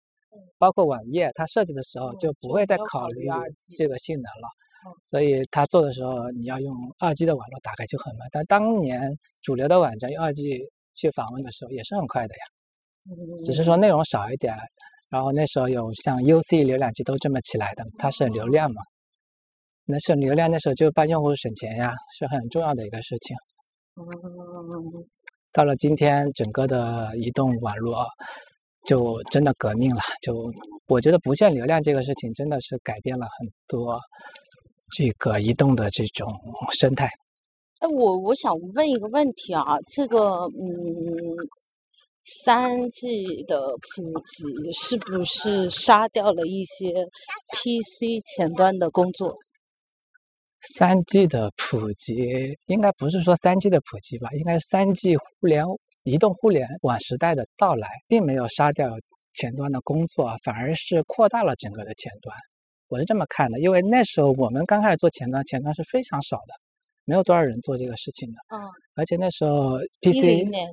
[0.58, 4.46] 包括网页，它设计的时候嗯就不会再考虑考虑 2G 这个性能了
[4.84, 4.92] 嗯。
[5.10, 8.28] 所以它做的时候，你要用二 G 的网络打开就很慢。
[8.30, 9.10] 但当年
[9.40, 10.60] 主流的网站用二 G
[10.94, 12.44] 去访问的时候，也是很快的呀，
[13.46, 14.54] 只是说内容少一点。
[15.08, 18.82] 然后那时候有像 UC 浏览器都这么起来的，它省流量嘛。
[19.84, 23.36] 那省流量那时候就帮用户省钱呀，是很重要的一个事情。
[25.52, 28.06] 到了今天，整个的移动网络
[28.86, 30.00] 就真的革命了。
[30.22, 30.50] 就
[30.86, 34.00] 我觉得不限流量这个事情真的是改变了很多
[34.96, 36.32] 这个移动的这种
[36.72, 37.10] 生态。
[37.80, 41.36] 哎，我我想问一个问题啊，这个嗯，
[42.44, 46.92] 三 G 的普及是不是杀掉了一些
[47.52, 49.34] PC 前端的工作？
[50.76, 55.64] 三 G 的普及应该不是说三 G 的普及吧，应该是三 G 互联
[56.04, 58.88] 移动互联网时代的到来，并没有杀掉
[59.34, 62.36] 前端的工作，反而是扩大了整个的前端。
[62.88, 66.54] 我是这么看的，因为那时候我们刚开始做前端，前端是非常少的，
[67.04, 68.36] 没有多少人做这个事情的。
[68.54, 68.60] 嗯，
[68.94, 70.68] 而且那时候一 PC 零年，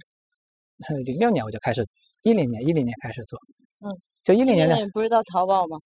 [1.05, 1.83] 零六年我就开始，
[2.23, 3.39] 一零年一零年开始做，
[3.85, 3.89] 嗯，
[4.23, 5.77] 就一零年的，年不是到淘宝吗？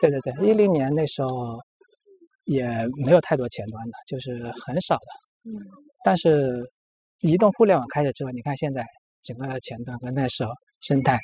[0.00, 1.58] 对对对，一零年那时候
[2.48, 2.66] 也
[3.04, 5.50] 没有太多前端的，就是很少的。
[5.50, 5.54] 嗯
[6.04, 6.64] 但是
[7.22, 8.84] 移动互联网开始之后，你看现在
[9.22, 11.18] 整个前端跟那时候生态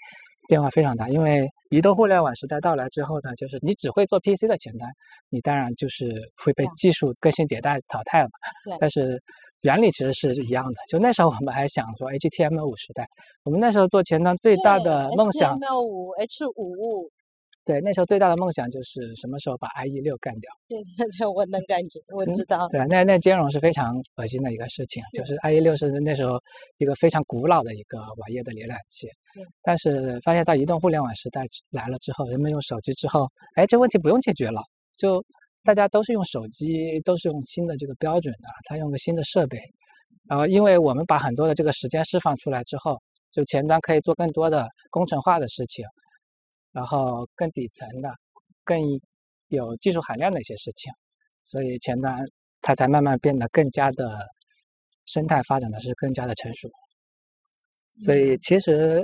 [0.49, 4.91] 变化非常大，因为移动互联网时代到来之后呢，就是你只会做 PC 的前端，
[5.31, 8.29] 你当然就是会被技术更新迭代淘汰了
[8.65, 8.77] 对。
[8.81, 9.23] 但是
[9.63, 10.75] 原理其实是一样的。
[10.89, 13.07] 就那时候我们还想说 HTML5 时代，
[13.45, 17.11] 我们那时候做前端最大的梦想，HTML5 H5。
[17.65, 20.53] 对，那时候最大的梦想就是什么时候把 IE 六干掉。
[20.69, 22.69] 对对对，我能感觉，我知道。
[22.69, 26.39] 对，那那兼容是非常恶心的一个事情，就是 IE 六是那时候
[26.77, 29.09] 一个非常古老的一个网页的浏览器。
[29.63, 34.61] 但是发现到移动互联网时代来了之后，人们用手机之后，哎，这问题不用解决了，
[34.99, 35.25] 就
[35.65, 39.59] 大家都是用手机，都是用新的这个标准的，他用个新的设备，
[40.29, 43.01] 然后因为我们把很多的这个时间释放出来之后，
[43.33, 45.83] 就前端可以做更多的工程化的事情。
[46.75, 48.13] 然后更底层的、
[48.65, 48.77] 更
[49.47, 50.93] 有技术含量的一些事情，
[51.45, 52.19] 所以前端
[52.63, 54.19] 它才慢慢变得更加的
[55.07, 56.69] 生态发展的是更加的成熟。
[58.05, 59.01] 所以其实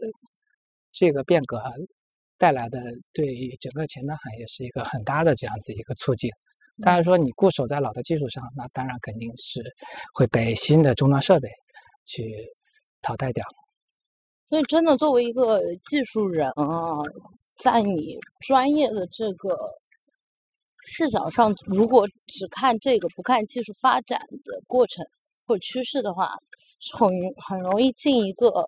[0.91, 1.63] 这个变革
[2.39, 6.29] 带来的对整个前端行业是一个很大的这样子一个促进。
[6.83, 9.63] 当然说你固守在老的技术上，那当然肯定是
[10.15, 11.49] 会被新的终端设备
[12.07, 12.35] 去
[13.01, 13.45] 淘汰掉。
[14.47, 16.99] 所以真的作为一个技术人啊。
[17.63, 19.57] 在你专业的这个
[20.87, 25.05] 视角上，如果只看这个不看技术发展的过程
[25.47, 26.35] 或趋势的话，
[26.97, 28.65] 很很容易进一个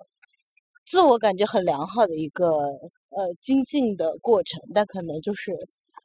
[0.86, 2.46] 自我感觉很良好的一个
[3.08, 5.52] 呃精进的过程，但可能就是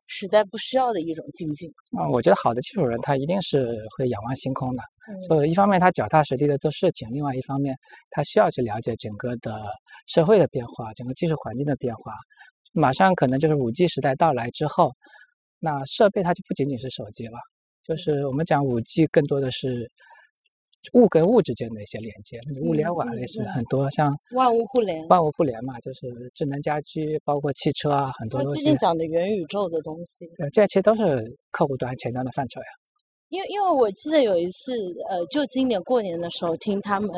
[0.08, 1.70] 时代不需要的一种精进。
[1.98, 4.82] 啊，我觉得好的技术人他一定是会仰望星空的，
[5.28, 7.76] 所以一方面他脚踏实地的做事情，另外一方面
[8.12, 9.62] 他需要去了解整个的
[10.08, 12.14] 社会的变化，整个技术环境的变化。
[12.74, 14.92] 马上可能就是五 G 时代到来之后，
[15.60, 17.38] 那设备它就不仅仅是手机了，
[17.84, 19.90] 就是我们讲五 G 更多的是
[20.94, 28.64] 物跟物之间的一些连接，物联网类似很多像万物互联，万物互联嘛，就是智能家居，包括汽车啊，很多东西。
[28.64, 32.68] 最近讲的元宇宙的东西，对，这些其实都是客户端前端的范畴呀。
[33.30, 34.72] 因为因为我记得有一次，
[35.10, 37.10] 呃，就今年过年的时候，听他们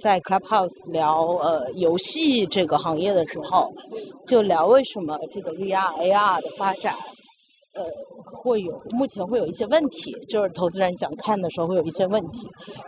[0.00, 3.72] 在 Clubhouse 聊呃游戏这个行业的时候，
[4.28, 6.94] 就聊为什么这个 VR AR 的发展，
[7.74, 7.84] 呃，
[8.32, 12.38] 会有目前会有一些问题，就是投资人讲看的时候会有一些问题，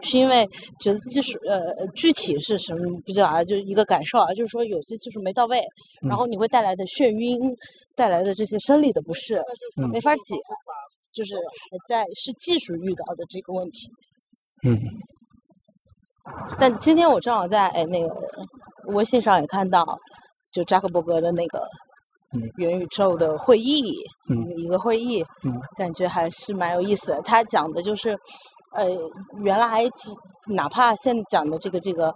[0.03, 0.47] 是因为
[0.81, 1.59] 觉得技术呃
[1.97, 5.61] 具体是什么不知道啊，就一个感受啊，就是说有些技术没到位，
[6.07, 7.41] 然后你会带来的眩晕，
[7.97, 9.43] 带来的这些生理的不适，
[9.91, 10.37] 没法解。
[11.15, 13.87] 就是还在是技术遇到的这个问题，
[14.65, 14.77] 嗯，
[16.61, 18.09] 但今天我正好在哎那个
[18.95, 19.85] 微信上也看到，
[20.53, 21.67] 就扎克伯格的那个
[22.59, 23.95] 元宇宙的会议，
[24.29, 25.53] 嗯一个会议，嗯。
[25.77, 27.23] 感觉还是蛮有意思的。
[27.23, 28.11] 他讲的就是，
[28.75, 28.87] 呃，
[29.43, 29.83] 原来
[30.55, 32.09] 哪怕现在讲的这个这个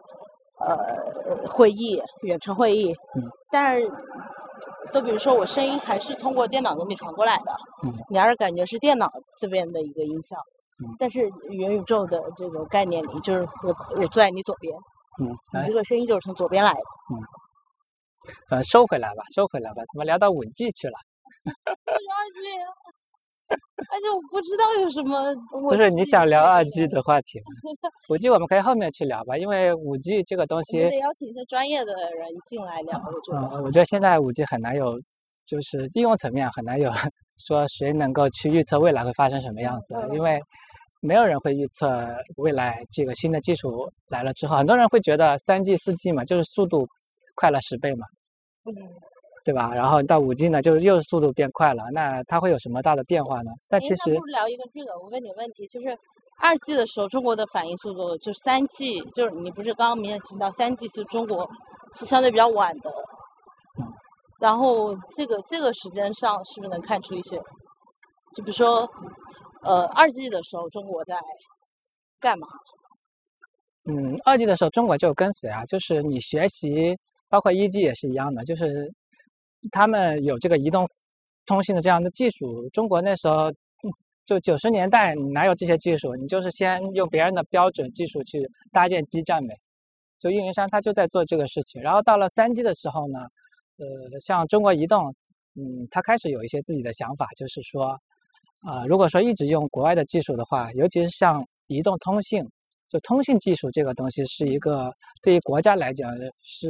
[0.61, 3.23] 呃会议，远程会议，嗯。
[3.51, 3.89] 但是。
[4.93, 7.53] 就比如说，我声音还是通过电脑给你传过来的，
[8.09, 10.37] 你还是感觉是电脑这边的一个音效。
[10.99, 11.21] 但是
[11.51, 14.75] 元宇宙的这个概念里，就是我我坐在你左边，
[15.21, 16.81] 你这个声音就是从左边来的。
[18.51, 20.99] 嗯，呃，收回来吧，收回来吧，怎么聊到五 G 去了？
[21.47, 21.55] 二
[22.35, 23.02] G。
[23.91, 25.35] 而且我不知道有什么，
[25.69, 27.45] 不是你想聊二 G 的话题吗？
[28.09, 32.99] 五 G 我们可以后面去聊吧，因为五 G 这个东西，得邀请一些专业的人进来聊。
[33.07, 34.99] 我觉得，我觉得现在五 G 很难有，
[35.47, 36.91] 就是应用层面很难有
[37.47, 40.39] 说谁能够去预测未来会发生什么样子，因为
[41.01, 46.87] 没有人会预测未来这个新的技术来了之后，很多人会觉得三 G、四 G 嘛，就是速度
[47.35, 48.07] 快了十倍嘛。
[48.65, 48.73] 嗯。
[49.45, 49.75] 对吧？
[49.75, 53.51] 然后到五 G 呢，就又是速度变快了，那它会有什么大的变化呢？
[53.69, 55.89] 但其实不聊一个这个，我问你个问题，就是
[56.41, 61.49] 二 G 的时候，中国的反应速度就三 G，就是你不是刚刚明显提到三 G 是中国
[61.97, 62.91] 是相对比较晚的，
[63.81, 63.87] 嗯
[64.39, 67.37] 然后这个这个时间上是不是能看出一些？
[68.35, 68.89] 就比如说，
[69.65, 71.17] 呃，二 G 的时候中国在
[72.21, 72.47] 干嘛？
[73.91, 76.97] 嗯，二 G 的时候中国就跟随啊，就是你学习，
[77.29, 78.89] 包括一 G 也是一样的，就是。
[79.71, 80.89] 他们有这个移动
[81.47, 83.53] 通信的这样的技术，中国那时候
[84.27, 86.15] 就九十年代哪有这些技术？
[86.17, 88.39] 你就是先用别人的标准技术去
[88.73, 89.55] 搭建基站呗。
[90.19, 91.83] 就运营商他就在做这个事情。
[91.83, 93.19] 然后到了三 G 的时候呢，
[93.79, 95.13] 呃，像中国移动，
[95.57, 97.87] 嗯，他开始有一些自己的想法，就是说，
[98.61, 102.41] 啊，如果说一直用国外的技术的话，尤其是像移动通信，
[102.89, 104.93] 就通信技术这个东西是一个
[105.25, 106.09] 对于国家来讲
[106.45, 106.69] 是，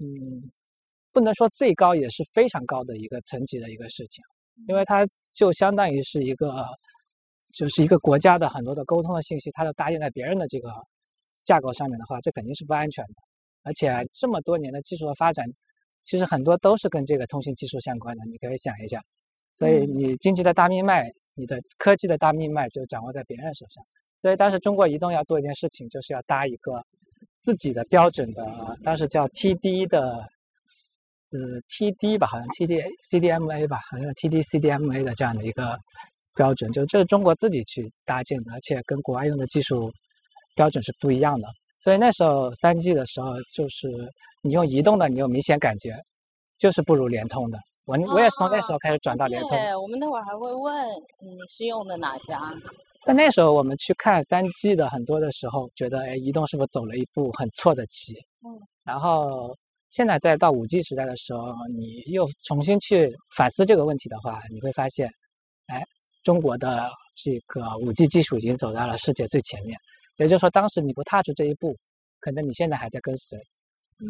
[0.00, 0.42] 嗯。
[1.12, 4.22] 不能说最高，也是非常高的一个层级的一个事情，
[4.66, 6.64] 因为它就相当于是一个，
[7.54, 10.70] 就是一个国家的很多的沟通的信息，它都搭建在别人的这个
[11.44, 13.14] 架构上面的话，这肯定是不安全的。
[13.64, 15.46] 而且这么多年的技术的发展，
[16.02, 18.24] 其实很多都是跟这个通信技术相关的。
[18.26, 19.00] 你可以想一下，
[19.58, 23.84] 所以你经济的大命脉，你的科技的大命脉就掌握在别人手上，
[24.20, 26.82] 所以当时中国移动要做一件事情，就是要搭一个
[27.40, 30.28] 自己的标准的，当时叫 TD 的，
[31.32, 35.76] 呃 TD 吧，好像 TD CDMA 吧，好像 TD CDMA 的这样的一个
[36.36, 39.90] 标准，就这是中国自己去搭建的，而且跟国外用的技术
[40.54, 41.48] 标准是不一样的。
[41.82, 43.88] 所以那时候三 G 的时候，就是
[44.42, 45.96] 你用移动的，你有明显感觉，
[46.58, 47.58] 就是不如联通的。
[47.84, 49.50] 我我也是从那时候开始转到联通。
[49.50, 50.88] 对，我们那会儿还会问
[51.20, 52.40] 你是用的哪家。
[53.04, 58.14] 在那时候我们去看三 G 的很多的时候，觉得哎，移动是不是走了一步很错的棋？
[58.46, 58.54] 嗯。
[58.84, 59.52] 然后
[59.92, 65.06] 现在再到五 G 时代的时候，你又重新去反思这个问题的话，你会发现，
[65.66, 65.82] 哎，
[66.24, 69.76] 中国的这个五 G 技术已经走到了世界最前面。
[70.16, 71.76] 也就是说，当时你不踏出这一步，
[72.20, 73.38] 可能你现在还在跟随。
[73.38, 74.04] 嗯。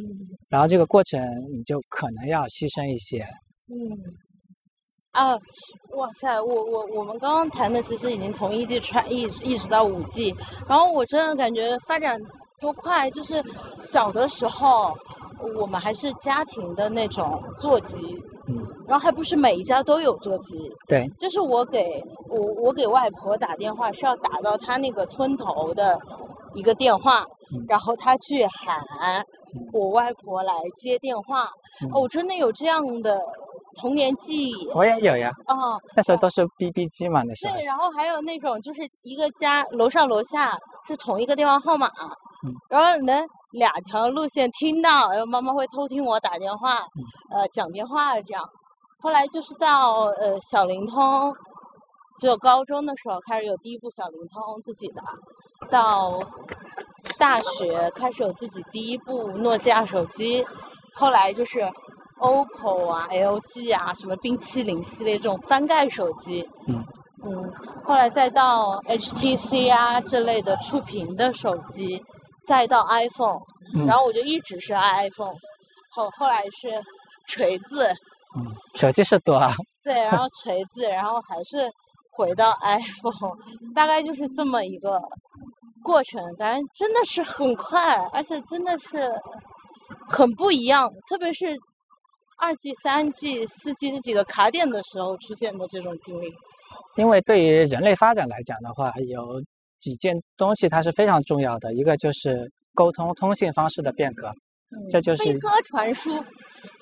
[0.50, 1.20] 然后这个过程
[1.52, 3.22] 你就可能要牺牲一些。
[3.22, 3.90] 嗯。
[5.12, 5.32] 啊，
[5.94, 6.40] 哇塞！
[6.40, 10.34] 我我我们刚刚谈的其实已经从一 G 穿一一直到五 G，
[10.66, 12.18] 然后我真的感觉发展
[12.62, 13.42] 多快，就是
[13.84, 14.96] 小的时候
[15.60, 17.96] 我们还是家庭的那种座机，
[18.48, 18.56] 嗯，
[18.88, 20.56] 然后还不是每一家都有座机，
[20.88, 25.98] 对，就是我给我我给外婆打电话是要打到她那个村头的
[26.54, 27.22] 一个电话，
[27.68, 28.82] 然后她去喊
[29.74, 31.44] 我外婆来接电话，
[31.92, 33.20] 哦，真的有这样的。
[33.76, 35.30] 童年记忆，我也有呀。
[35.48, 37.54] 哦，那时候都是 BB 机嘛，那时候。
[37.54, 40.54] 对，然后还有那种，就是一个家楼上楼下
[40.86, 41.86] 是同一个电话号码，
[42.44, 46.78] 嗯，然后能两条路线听到，然后妈妈会偷听我打电话，
[47.30, 48.44] 呃，讲电话这样。
[49.00, 51.34] 后来就是到呃小灵通，
[52.20, 55.02] 只有高中的时候开始有第一部小灵通自己的，
[55.70, 56.18] 到
[57.18, 60.44] 大学开始有自己第一部诺基亚手机，
[60.94, 61.68] 后来就是。
[62.22, 66.84] OPPO 啊，LG 啊，什么冰淇淋系列这种翻盖手机，嗯。
[67.24, 67.52] 嗯，
[67.84, 72.02] 后来再到 HTC 啊这类的触屏的手机，
[72.48, 73.38] 再到 iPhone，
[73.86, 75.32] 然后我就一直是 iPhone，
[75.90, 76.82] 后后来是
[77.28, 77.86] 锤子，
[78.36, 78.44] 嗯，
[78.74, 79.54] 手机是多啊，
[79.84, 81.70] 对，然后锤子，然后还是
[82.10, 83.36] 回到 iPhone，
[83.72, 85.00] 大概就是这么一个
[85.84, 89.08] 过程，感觉真的是很快，而且真的是
[90.08, 91.56] 很不一样，特别是。
[92.42, 96.26] 二 G、三 G、四 G 这几个卡点的时候出现的这种经历，
[96.96, 99.40] 因为对于人类发展来讲的话，有
[99.78, 104.28] 几件东西它是非常重要的，一个就是沟通通信方式的变革，
[104.90, 106.10] 这就是飞鸽传书。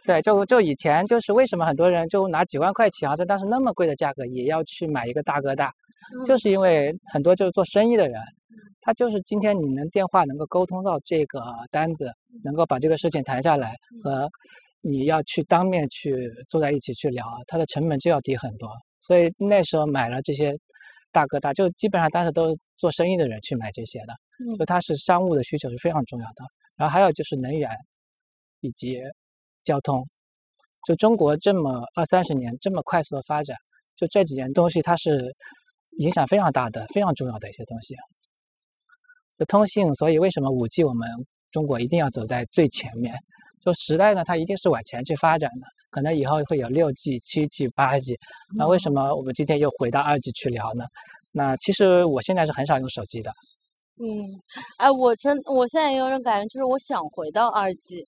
[0.06, 5.70] 对，就就以前就是为什么很多人就拿几万块钱啊，在当时那么贵的价格也要去买一个大哥大，
[6.24, 8.18] 就是因为很多就是做生意的人，
[8.80, 12.10] 他就是今天你能电话能够沟通到这个单子，
[12.42, 14.26] 能够把这个事情谈下来和。
[14.82, 18.68] 你要去当面去坐在一起去聊，它的成本就要低很多。
[19.00, 20.54] 所以那时候买了这些
[21.12, 24.14] 大哥大，就基本上当时都做生意的人去买这些的，
[24.58, 26.44] 就它是商务的需求是非常重要的。
[26.76, 27.70] 然后还有就是能源
[28.60, 28.98] 以及
[29.64, 30.06] 交通，
[30.86, 33.56] 就中国这么二三十年这么快速的发展，
[33.96, 35.30] 就这几件东西它是
[35.98, 37.94] 影响非常大的、非常重要的一些东西。
[39.38, 41.08] 就通信，所以为什么五 G 我们
[41.50, 43.14] 中国一定要走在最前面？
[43.60, 48.16] 就时代呢，它一定是往前去发展的，可能以后会有六 G、七 G、八 G。
[48.56, 50.84] 那为什么我们今天又回到二 G 去聊呢？
[51.32, 53.30] 那其实我现在是很少用手机的。
[54.02, 54.06] 嗯，
[54.78, 58.04] 哎，我真我现在有种感觉，就是我想回到二 G。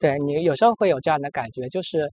[0.00, 2.08] 对你有时候会有这样的感觉，就是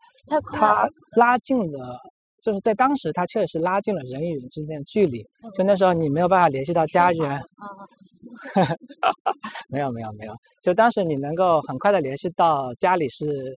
[0.53, 1.97] 它拉近了，
[2.43, 5.23] 就是在当时它确实拉近了人与人之间的距离。
[5.55, 7.41] 就那时候你没有办法联系到家人。
[9.69, 13.57] 没有没有没有，就当时你能够很快的联系到家里是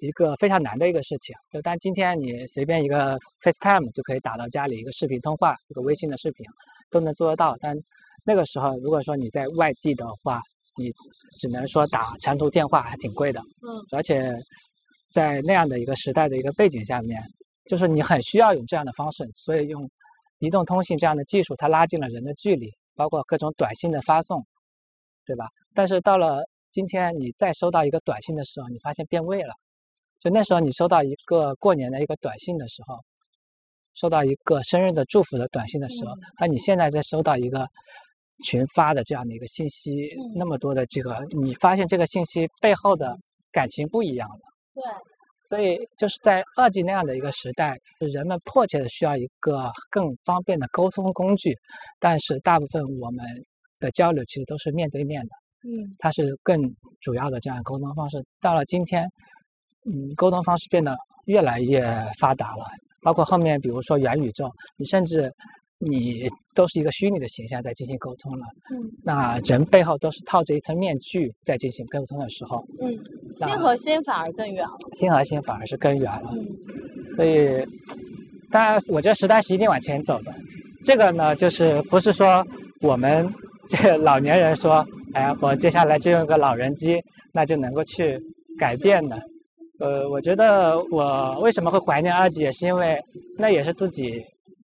[0.00, 1.34] 一个非常难的一个事情。
[1.50, 6.44] 就但今天你随便一个 FaceTime 就可以打到家里一个视频通话，一个微信的视频
[6.90, 7.56] 都能做得到。
[7.60, 7.74] 但
[8.24, 10.40] 那个时候如果说你在外地的话，
[10.76, 10.92] 你
[11.38, 13.40] 只能说打长途电话，还挺贵的。
[13.40, 13.68] 嗯。
[13.92, 14.32] 而且
[15.12, 17.20] 在那样的一个时代的一个背景下面，
[17.66, 19.88] 就是你很需要用这样的方式，所以用
[20.38, 22.70] 移动通信这样的技术，它拉近了人的距离。
[22.96, 24.44] 包括各种短信的发送，
[25.24, 25.46] 对吧？
[25.74, 29.54] 但是到了今天，你再收到一个短信的时候，你发现变味了。
[30.18, 32.98] 就那时候，你收到一个过年的一个短信的时候，
[33.94, 37.66] 收到一个生日的祝福的短信的时候，和你现在在收到一个
[38.44, 39.90] 群发的这样的一个信息，
[40.36, 43.16] 那么多的这个，你发现这个信息背后的
[43.50, 44.40] 感情不一样了。
[44.74, 44.82] 对。
[45.50, 51.52] 所以就是在二 G 那样的一个时代，人们迫切的需要一个更方便的沟通工具，
[51.98, 53.26] 但是大部分我们
[53.80, 55.30] 的交流其实都是面对面的，
[55.64, 56.56] 嗯，它是更
[57.00, 58.24] 主要的这样沟通方式。
[58.40, 59.02] 到了今天，
[59.84, 61.82] 嗯，沟通方式变得越来越
[62.20, 62.64] 发达了，
[63.02, 65.32] 包括后面比如说元宇宙，你甚至
[65.80, 68.44] 你都是一个虚拟的形象在进行沟通了。
[68.72, 72.94] 嗯那人背后都是套着一层面具在进行沟通的时候，嗯，
[73.40, 74.76] 那心和心反而更远了。
[74.92, 76.30] 心和心反而是更远了。
[76.34, 76.46] 嗯
[77.16, 77.48] 所以，
[78.50, 80.32] 当然，我觉得时代是一定往前走的。
[80.84, 82.42] 这个呢，就是不是说
[82.80, 83.28] 我们
[83.68, 86.96] 这个老年人说，哎，我接下来就用个老人机，
[87.34, 88.18] 那就能够去
[88.58, 89.20] 改变的。
[89.80, 92.98] 呃，我觉得我为什么会怀念二级，也是因为
[93.36, 94.22] 那也是自己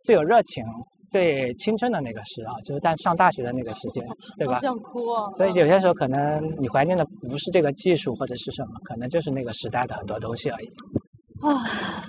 [0.02, 0.64] 最有热情、
[1.10, 4.02] 最青春的那个时啊，就是在上大学的那个时间，
[4.38, 4.60] 对吧好？
[4.60, 5.30] 想哭啊！
[5.36, 10.66] 所以有些时候可能你怀念的不是这个技术或者是什么，可能就是那个时代的很多东西而已。
[11.42, 12.00] 啊，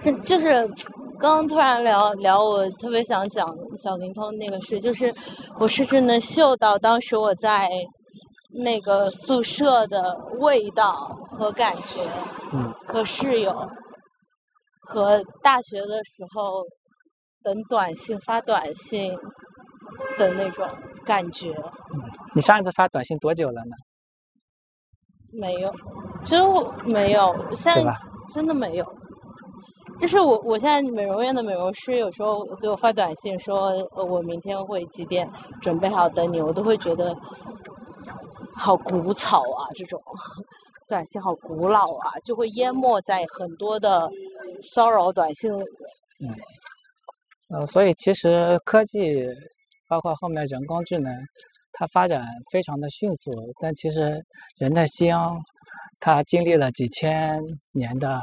[0.00, 0.66] 这就是
[1.20, 3.46] 刚刚突然聊聊，我特别想讲
[3.76, 5.14] 小灵通那个事，就是
[5.60, 7.68] 我甚至能嗅到当时我在
[8.54, 10.92] 那个宿舍的味道
[11.30, 12.02] 和感觉，
[12.52, 13.52] 嗯，和室友，
[14.80, 16.62] 和大学的时候
[17.42, 19.12] 等短信发短信
[20.18, 20.66] 的那种
[21.04, 21.52] 感觉，
[22.34, 23.72] 你上一次发短信多久了呢？
[25.32, 25.74] 没有，
[26.24, 27.96] 就没有，现在？
[28.32, 28.84] 真的没有。
[30.00, 35.30] 就是我，我现在美容院的美容师有时候给我发短信说，呃，我明天会几点
[35.60, 37.14] 准备好等你，我都会觉得
[38.56, 40.02] 好古草啊，这种
[40.88, 44.10] 短信好古老啊，就会淹没在很多的
[44.74, 45.64] 骚扰短信里。
[47.52, 49.26] 呃，所以其实科技，
[49.86, 51.14] 包括后面人工智能，
[51.72, 53.30] 它发展非常的迅速，
[53.60, 54.18] 但其实
[54.58, 55.12] 人的心，
[56.00, 57.38] 它经历了几千
[57.72, 58.18] 年的、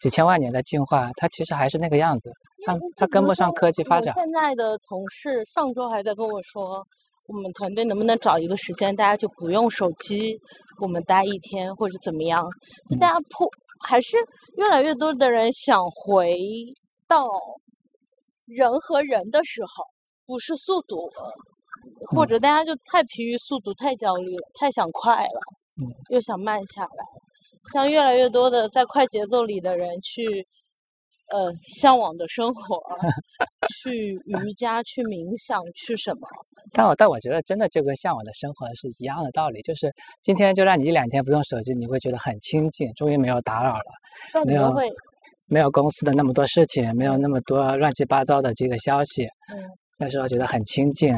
[0.00, 2.30] 几千万年的进化，它其实还是那个样子，
[2.64, 4.14] 它它跟不上科技发展。
[4.14, 6.80] 现在的同事上周还在跟我说，
[7.26, 10.36] 我们团队能不能找一个时间，大家就不用手机，
[10.80, 12.40] 我们待一天或者怎么样？
[12.88, 13.48] 就大家破，
[13.84, 14.16] 还是
[14.58, 16.36] 越来越多的人想回
[17.08, 17.26] 到
[18.54, 19.84] 人和人的时候，
[20.26, 21.08] 不是速度，
[22.14, 25.40] 或者大家就太疲于速度，太焦虑了，太想快了，
[25.80, 27.04] 嗯又想慢下来。
[27.72, 30.24] 像越来越多的在快节奏里的人去，
[31.32, 32.82] 呃，向往的生活，
[33.82, 36.26] 去瑜伽，去冥想，去什么？
[36.72, 39.92] 但我但我觉得真的就跟向往的生活是一样的道理，就是
[40.22, 43.84] 今天就让你一两天不用手机，你会觉得很清静，终于没有打扰了。
[44.32, 44.88] 但你又会，
[45.50, 49.58] 没有公司的那么多事情，没有那么多乱七八糟的这个消息，嗯，
[49.98, 51.12] 那时候觉得很清静。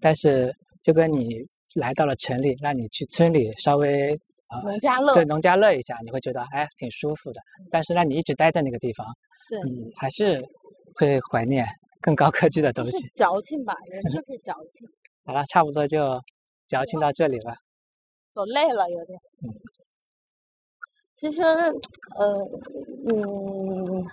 [0.00, 1.34] 但是就跟你
[1.74, 4.10] 来到了城里，让你去村里稍微
[4.50, 7.40] 呃农家乐对农家乐一下，你会觉得哎挺舒服的。
[7.70, 9.06] 但是让你一直待在那个地方，
[9.48, 10.38] 对你还是
[10.94, 11.66] 会怀念
[12.02, 13.08] 更高科技的东西。
[13.14, 14.86] 矫情吧，人就是 矫情，
[15.24, 16.20] 好了，差不多就
[16.68, 17.54] 矫情到这里吧。
[18.34, 19.18] 走累了有点。
[19.42, 19.48] 嗯
[21.20, 22.48] 其实，呃，
[23.08, 24.04] 嗯，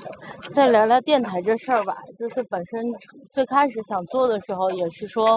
[0.54, 2.84] 再聊聊电台这事儿吧，就是本身
[3.32, 5.36] 最开始想做的时候，也是说，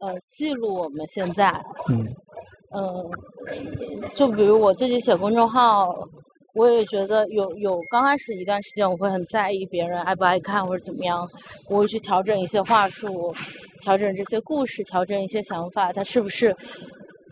[0.00, 1.50] 呃，记录我们现在，
[1.88, 2.06] 嗯。
[2.72, 3.08] 嗯，
[4.16, 5.94] 就比如我自己写公众号，
[6.54, 11.26] 我也觉得有有刚开始一段时间，我会很在意别人爱不爱看或者怎么样，
[11.70, 13.32] 我会去调整一些话术，
[13.82, 16.54] 调整这些故事，调整一些想法，它是不是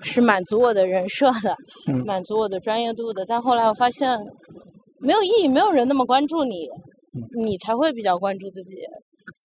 [0.02, 1.54] 是满足我的人设的，
[1.88, 3.24] 嗯 满足我的专业度的。
[3.26, 4.18] 但后来我发现
[5.00, 6.68] 没有意义，没有人那么关注你，
[7.44, 8.76] 你才会比较关注自己。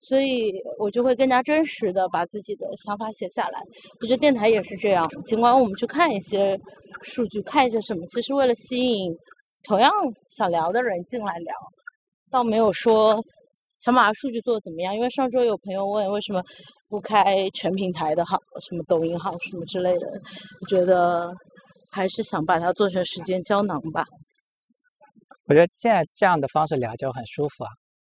[0.07, 3.59] 所以我就会更加真实的把自己的想法写下来。
[4.01, 6.57] 我觉得电台也是这样，尽管我们去看一些
[7.03, 9.15] 数据，看一些什么，其实为了吸引
[9.67, 9.91] 同样
[10.35, 11.53] 想聊的人进来聊，
[12.31, 13.23] 倒没有说
[13.83, 14.95] 想把数据做的怎么样。
[14.95, 16.41] 因为上周有朋友问为什么
[16.89, 21.31] 不开全平台的号，什么抖音号什么之类的，我觉得
[21.91, 24.03] 还是想把它做成时间胶囊吧。
[25.47, 27.69] 我觉得现在这样的方式聊就很舒服啊。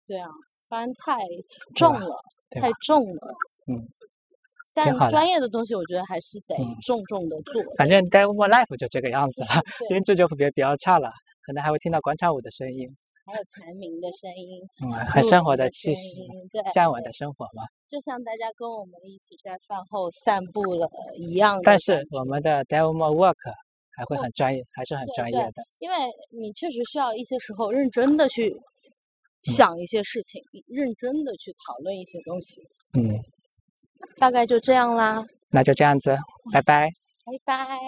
[0.07, 0.27] 对啊，
[0.69, 1.17] 不然太
[1.75, 2.07] 重了，
[2.61, 3.33] 太重了。
[3.71, 3.77] 嗯，
[4.73, 7.61] 但专业的东西，我觉得还是得嗯重重的做。
[7.77, 11.09] 反正 Demo Life 就这个样子了，对音质就别比较差了，
[11.45, 12.89] 可能还会听到广场舞的声音，
[13.25, 16.15] 还有蝉鸣的声音，嗯，很生活的的气息，
[16.51, 17.63] 对，向往的生活嘛。
[17.87, 21.79] 就像大家跟我们一起在饭后散步了一样但。
[21.79, 23.53] 是我们的 Demo Work
[23.95, 25.63] 还会很专业，还是很专业的。
[25.79, 25.95] 因为
[26.31, 28.53] 你确实需要一些时候认真的去
[29.43, 32.61] 想一些事情，认真的去讨论一些东西。
[32.97, 33.15] 嗯，
[34.17, 36.17] 大概就这样啦，那就这样子，
[36.51, 36.89] 拜拜。
[37.25, 37.79] 拜拜。